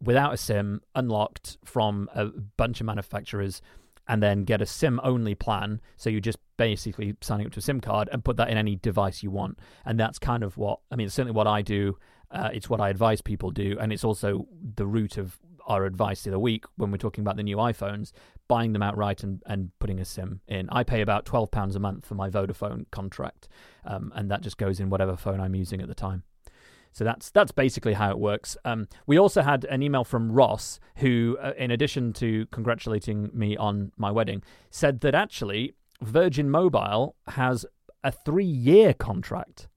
[0.00, 2.26] without a sim unlocked from a
[2.56, 3.60] bunch of manufacturers
[4.12, 7.62] and then get a sim only plan so you're just basically signing up to a
[7.62, 10.80] sim card and put that in any device you want and that's kind of what
[10.90, 11.96] i mean it's certainly what i do
[12.30, 14.46] uh, it's what i advise people do and it's also
[14.76, 18.10] the root of our advice of the week when we're talking about the new iPhones,
[18.48, 20.68] buying them outright and, and putting a SIM in.
[20.70, 23.46] I pay about twelve pounds a month for my Vodafone contract,
[23.84, 26.24] um, and that just goes in whatever phone I'm using at the time.
[26.92, 28.56] So that's that's basically how it works.
[28.64, 33.56] Um, we also had an email from Ross, who, uh, in addition to congratulating me
[33.56, 35.72] on my wedding, said that actually
[36.02, 37.64] Virgin Mobile has
[38.04, 39.68] a three-year contract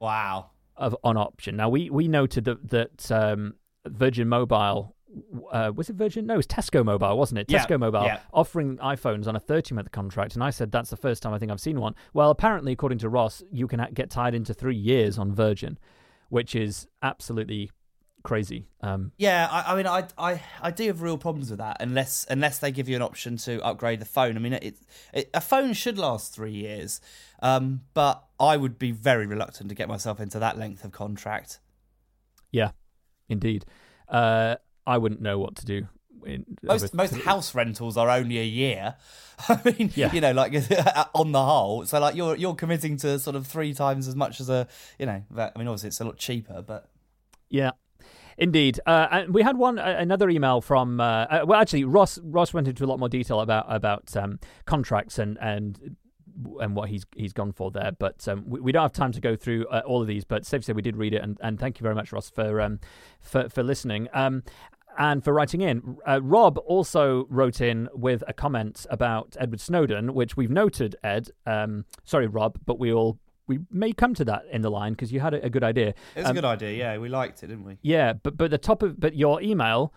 [0.00, 0.50] Wow.
[0.76, 1.56] of on option.
[1.56, 3.54] Now we we noted that that um,
[3.86, 4.94] Virgin Mobile.
[5.52, 6.26] Uh, was it Virgin?
[6.26, 7.48] No, it was Tesco Mobile, wasn't it?
[7.48, 8.18] Yeah, Tesco Mobile yeah.
[8.32, 10.34] offering iPhones on a 30 month contract.
[10.34, 11.94] And I said, that's the first time I think I've seen one.
[12.14, 15.78] Well, apparently, according to Ross, you can get tied into three years on Virgin,
[16.34, 17.70] which is absolutely
[18.24, 18.66] crazy.
[18.80, 22.26] Um, Yeah, I, I mean, I, I, I do have real problems with that unless
[22.28, 24.36] unless they give you an option to upgrade the phone.
[24.36, 24.76] I mean, it,
[25.12, 27.00] it a phone should last three years,
[27.40, 31.60] um, but I would be very reluctant to get myself into that length of contract.
[32.50, 32.72] yeah,
[33.28, 33.64] indeed.
[34.08, 35.86] Uh, I wouldn't know what to do.
[36.26, 38.96] In, Most with- most house rentals are only a year.
[39.48, 40.12] I mean, Yeah.
[40.12, 40.52] you know, like
[41.14, 44.40] on the whole, so like you're you're committing to sort of three times as much
[44.40, 44.66] as a,
[44.98, 46.88] you know, that, I mean, obviously it's a lot cheaper, but
[47.50, 47.72] Yeah,
[48.38, 48.78] indeed.
[48.86, 51.00] Uh, and we had one uh, another email from.
[51.00, 54.38] Uh, uh, well, actually, Ross Ross went into a lot more detail about about um,
[54.66, 55.96] contracts and and
[56.60, 57.92] and what he's he's gone for there.
[57.98, 60.24] But um, we, we don't have time to go through uh, all of these.
[60.24, 62.30] But safe to say, we did read it, and, and thank you very much, Ross,
[62.30, 62.80] for um,
[63.20, 64.08] for for listening.
[64.12, 64.42] Um,
[64.98, 65.96] and for writing in.
[66.06, 71.30] Uh, Rob also wrote in with a comment about Edward Snowden, which we've noted, Ed.
[71.46, 75.12] Um, sorry, Rob, but we all we may come to that in the line because
[75.12, 75.88] you had a, a good idea.
[75.88, 76.70] it was Um, a good idea.
[76.78, 77.78] Yeah, we liked it, didn't we?
[77.82, 79.92] yeah, but but the top of but your email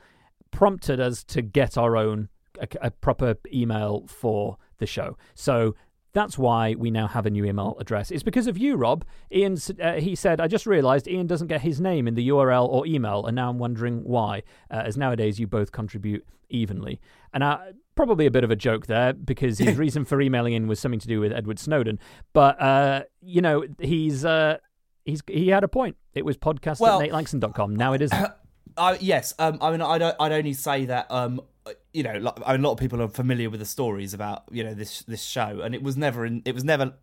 [0.52, 2.30] prompted us to get our own
[2.60, 5.18] a, a proper email for the show.
[5.36, 5.76] So
[6.14, 8.12] that's why we now have a new email address.
[8.12, 9.06] It's because of you, Rob.
[9.32, 12.68] Ian, uh, he said, I just realised Ian doesn't get his name in the URL
[12.68, 14.44] or email, and now I'm wondering why.
[14.72, 17.00] Uh, as nowadays you both contribute evenly,
[17.34, 17.60] and uh,
[17.96, 21.00] probably a bit of a joke there because his reason for emailing in was something
[21.00, 22.00] to do with Edward Snowden.
[22.34, 24.58] But uh, you know, he's uh,
[25.06, 25.98] he's he had a point.
[26.14, 27.76] It was podcast Well- at natelanxon.com.
[27.76, 28.28] Now it isn't.
[29.00, 30.16] Yes, um, I mean, I don't.
[30.20, 31.08] I'd only say that.
[31.10, 31.42] Um,
[31.94, 34.74] you know, like, a lot of people are familiar with the stories about you know
[34.74, 36.94] this this show, and it was never in, it was never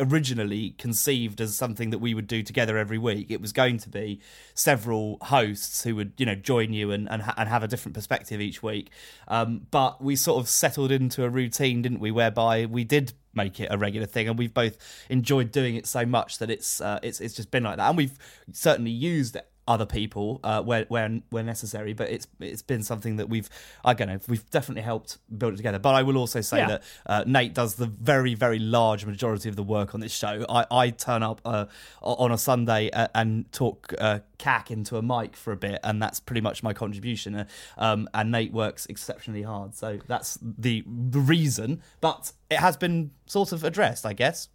[0.00, 3.30] originally conceived as something that we would do together every week.
[3.30, 4.20] It was going to be
[4.54, 8.40] several hosts who would you know join you and and, and have a different perspective
[8.40, 8.90] each week.
[9.28, 13.58] Um, but we sort of settled into a routine, didn't we, whereby we did make
[13.60, 17.00] it a regular thing, and we've both enjoyed doing it so much that it's uh,
[17.02, 18.18] it's it's just been like that, and we've
[18.52, 23.28] certainly used other people uh, where where where necessary, but it's it's been something that
[23.28, 23.48] we've
[23.84, 25.78] I don't know we've definitely helped build it together.
[25.78, 26.66] But I will also say Yeah.
[26.68, 30.44] that uh, Nate does the very very large majority of the work on this show.
[30.48, 31.66] I, I turn up uh,
[32.02, 36.02] on a Sunday uh, and talk uh, cack into a mic for a bit, and
[36.02, 37.34] that's pretty much my contribution.
[37.34, 37.44] Uh,
[37.78, 41.80] um, and Nate works exceptionally hard, so that's the the reason.
[42.00, 44.48] But it has been sort of addressed, I guess.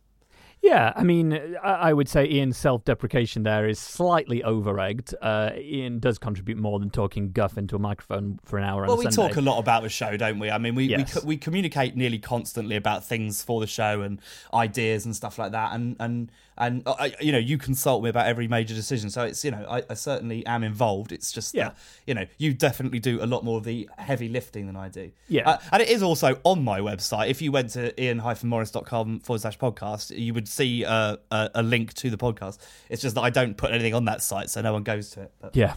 [0.61, 5.15] Yeah, I mean, I would say Ian's self-deprecation there is slightly over-egged.
[5.21, 8.85] Uh, Ian does contribute more than talking guff into a microphone for an hour.
[8.85, 9.29] Well, we Sunday.
[9.29, 10.51] talk a lot about the show, don't we?
[10.51, 11.13] I mean, we we, Yes.
[11.13, 14.19] co- we communicate nearly constantly about things for the show and
[14.53, 15.73] ideas and stuff like that.
[15.73, 19.23] And and and uh, I, you know, you consult me about every major decision, so
[19.23, 21.11] it's you know, I, I certainly am involved.
[21.11, 21.69] It's just Yeah.
[21.69, 24.89] that, you know, you definitely do a lot more of the heavy lifting than I
[24.89, 25.11] do.
[25.27, 25.49] Yeah.
[25.49, 27.29] Uh, and it is also on my website.
[27.29, 31.93] If you went to ian-morris.com forward slash podcast, you would see uh, a, a link
[31.95, 32.57] to the podcast.
[32.89, 35.21] It's just that I don't put anything on that site, so no one goes to
[35.23, 35.31] it.
[35.39, 35.75] But Yeah.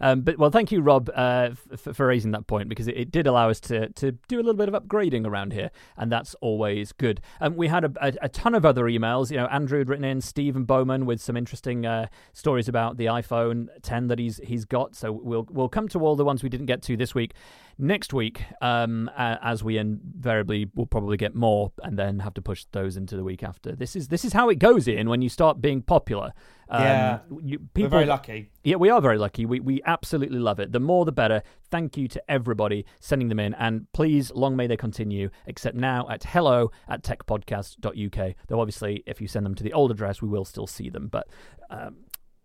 [0.00, 3.10] Um, but well, thank you, Rob, uh, f- for raising that point because it, it,
[3.10, 6.34] did allow us to to do a little bit of upgrading around here, and that's
[6.40, 7.20] always good.
[7.40, 9.30] Um, we had a, a, a, ton of other emails.
[9.30, 13.06] You know, Andrew had written in, Stephen Bowman with some interesting uh, stories about the
[13.06, 14.94] iPhone 10 that he's he's got.
[14.94, 17.34] So we'll we'll come to all the ones we didn't get to this week
[17.78, 22.64] next week, um, as we invariably will probably get more, and then have to push
[22.72, 23.74] those into the week after.
[23.74, 26.32] This is this is how it goes in when you start being popular.
[26.74, 28.50] Um, yeah, you, people, we're very lucky.
[28.64, 29.44] Yeah, we are very lucky.
[29.44, 30.72] We we absolutely love it.
[30.72, 31.42] The more, the better.
[31.70, 35.28] Thank you to everybody sending them in, and please, long may they continue.
[35.46, 38.34] Except now at hello at techpodcast.uk.
[38.48, 41.08] Though obviously, if you send them to the old address, we will still see them.
[41.08, 41.28] But
[41.68, 41.96] um,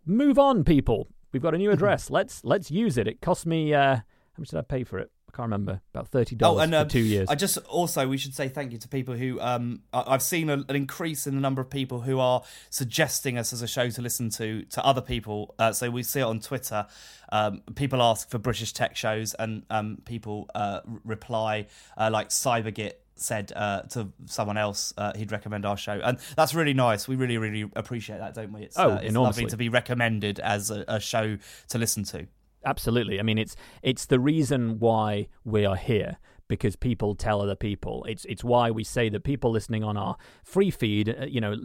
[0.05, 1.07] move on, people.
[1.32, 2.09] We've got a new address.
[2.09, 3.07] let's let's use it.
[3.07, 3.73] It cost me.
[3.73, 4.03] Uh, how
[4.39, 5.09] much did I pay for it?
[5.38, 5.81] I can't remember.
[5.93, 7.29] About thirty dollars oh, and, for um, two years.
[7.29, 10.53] I just also we should say thank you to people who um, I've seen a,
[10.53, 14.01] an increase in the number of people who are suggesting us as a show to
[14.01, 15.53] listen to to other people.
[15.59, 16.88] Uh, so we see it on Twitter.
[17.31, 21.67] Um, people ask for British tech shows, and um, people uh, reply
[21.97, 26.55] uh, like Cybergit said uh, to someone else uh, he'd recommend our show, and that's
[26.55, 27.07] really nice.
[27.07, 28.63] We really, really appreciate that, don't we?
[28.63, 31.38] It's, oh, uh, it's lovely to be recommended as a, a, show
[31.69, 32.27] to listen to
[32.66, 33.20] absolutely.
[33.20, 38.05] I mean, it's it's the reason why we are here because people tell other people.
[38.08, 41.55] It's it's why we say that people listening on our free feed, uh, you know,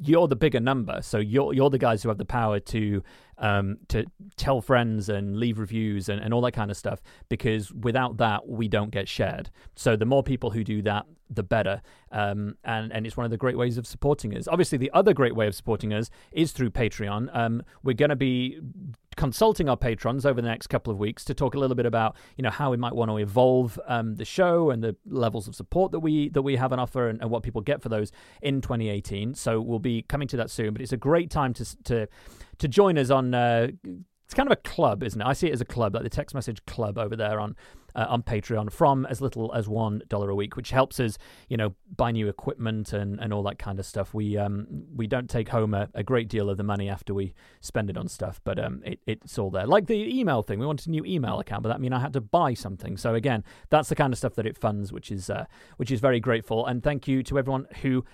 [0.00, 3.02] you're the bigger number, so you're you're the guys who have the power to
[3.38, 4.04] um, to
[4.36, 7.00] tell friends and leave reviews and, and all that kind of stuff.
[7.28, 9.50] Because without that, we don't get shared.
[9.76, 11.82] So the more people who do that, the better.
[12.10, 14.48] Um, and and it's one of the great ways of supporting us.
[14.48, 17.28] Obviously, the other great way of supporting us is through Patreon.
[17.36, 18.60] Um, we're going to be
[19.18, 22.16] consulting our patrons over the next couple of weeks to talk a little bit about
[22.36, 25.56] you know how we might want to evolve um, the show and the levels of
[25.56, 28.12] support that we that we have on offer and, and, what people get for those
[28.42, 29.34] in 2018.
[29.34, 30.72] So we'll be coming to that soon.
[30.72, 32.08] But it's a great time to to
[32.58, 33.34] to join us on.
[33.34, 33.68] Uh,
[34.28, 35.26] it's kind of a club, isn't it?
[35.26, 37.56] I see it as a club, like the Tech's Message club over there on
[37.94, 41.16] uh, on Patreon from as little as one dollar a week, which helps us,
[41.48, 44.12] you know, buy new equipment and, and all that kind of stuff.
[44.12, 47.32] We um we don't take home a, a great deal of the money after we
[47.62, 49.66] spend it on stuff, but um it, it's all there.
[49.66, 52.12] Like the email thing, we wanted a new email account, but that mean I had
[52.12, 52.98] to buy something.
[52.98, 55.46] So again, that's the kind of stuff that it funds, which is uh,
[55.78, 56.66] which is very grateful.
[56.66, 58.04] And thank you to everyone who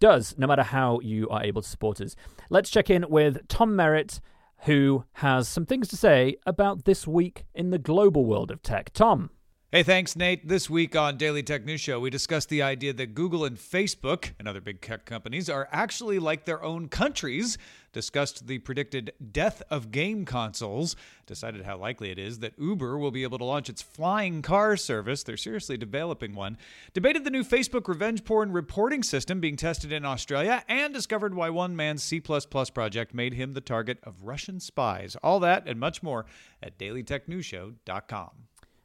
[0.00, 2.14] does, no matter how you are able to support us.
[2.50, 4.20] Let's check in with Tom Merritt
[4.64, 8.92] who has some things to say about this week in the global world of tech.
[8.92, 9.30] Tom.
[9.74, 10.46] Hey, thanks, Nate.
[10.46, 14.32] This week on Daily Tech News Show, we discussed the idea that Google and Facebook
[14.38, 17.56] and other big tech companies are actually like their own countries,
[17.90, 20.94] discussed the predicted death of game consoles,
[21.24, 24.76] decided how likely it is that Uber will be able to launch its flying car
[24.76, 25.22] service.
[25.22, 26.58] They're seriously developing one.
[26.92, 31.48] Debated the new Facebook revenge porn reporting system being tested in Australia, and discovered why
[31.48, 35.16] one man's C project made him the target of Russian spies.
[35.22, 36.26] All that and much more
[36.62, 38.30] at dailytechnewsshow.com.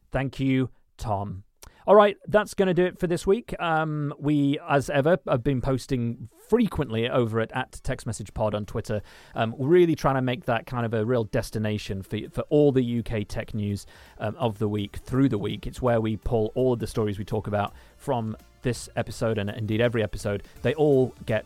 [0.09, 1.43] Thank you, Tom.
[1.87, 3.55] All right, that's going to do it for this week.
[3.59, 8.65] Um, we, as ever, have been posting frequently over at, at Tech's Message Pod on
[8.65, 9.01] Twitter.
[9.35, 12.99] Um, really trying to make that kind of a real destination for, for all the
[12.99, 13.85] UK tech news
[14.19, 15.65] um, of the week through the week.
[15.65, 19.49] It's where we pull all of the stories we talk about from this episode and
[19.49, 20.43] indeed every episode.
[20.63, 21.45] They all get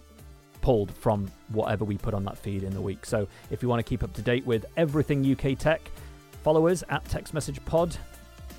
[0.62, 3.06] pulled from whatever we put on that feed in the week.
[3.06, 5.82] So if you want to keep up to date with everything UK tech,
[6.44, 7.96] follow us at Tech's Message Pod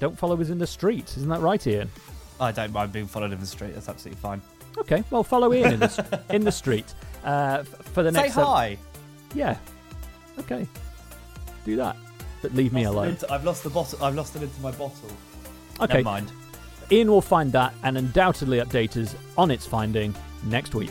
[0.03, 1.15] don't follow us in the street.
[1.17, 1.89] Isn't that right, Ian?
[2.41, 3.75] I don't mind being followed in the street.
[3.75, 4.43] That's absolutely fine.
[4.79, 6.93] Okay, well, follow Ian in the, in the street
[7.23, 8.35] uh, for the Say next.
[8.35, 8.79] Say hi.
[9.33, 9.59] yeah.
[10.41, 10.67] Okay.
[11.65, 11.97] Do that,
[12.43, 13.11] but leave me alone.
[13.11, 14.05] Into, I've lost the bottle.
[14.05, 15.09] I've lost it into my bottle.
[15.81, 15.99] Okay.
[15.99, 16.33] Never mind.
[16.91, 20.91] Ian will find that and undoubtedly update us on its finding next week.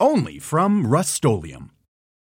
[0.00, 1.75] only from Rust-Oleum.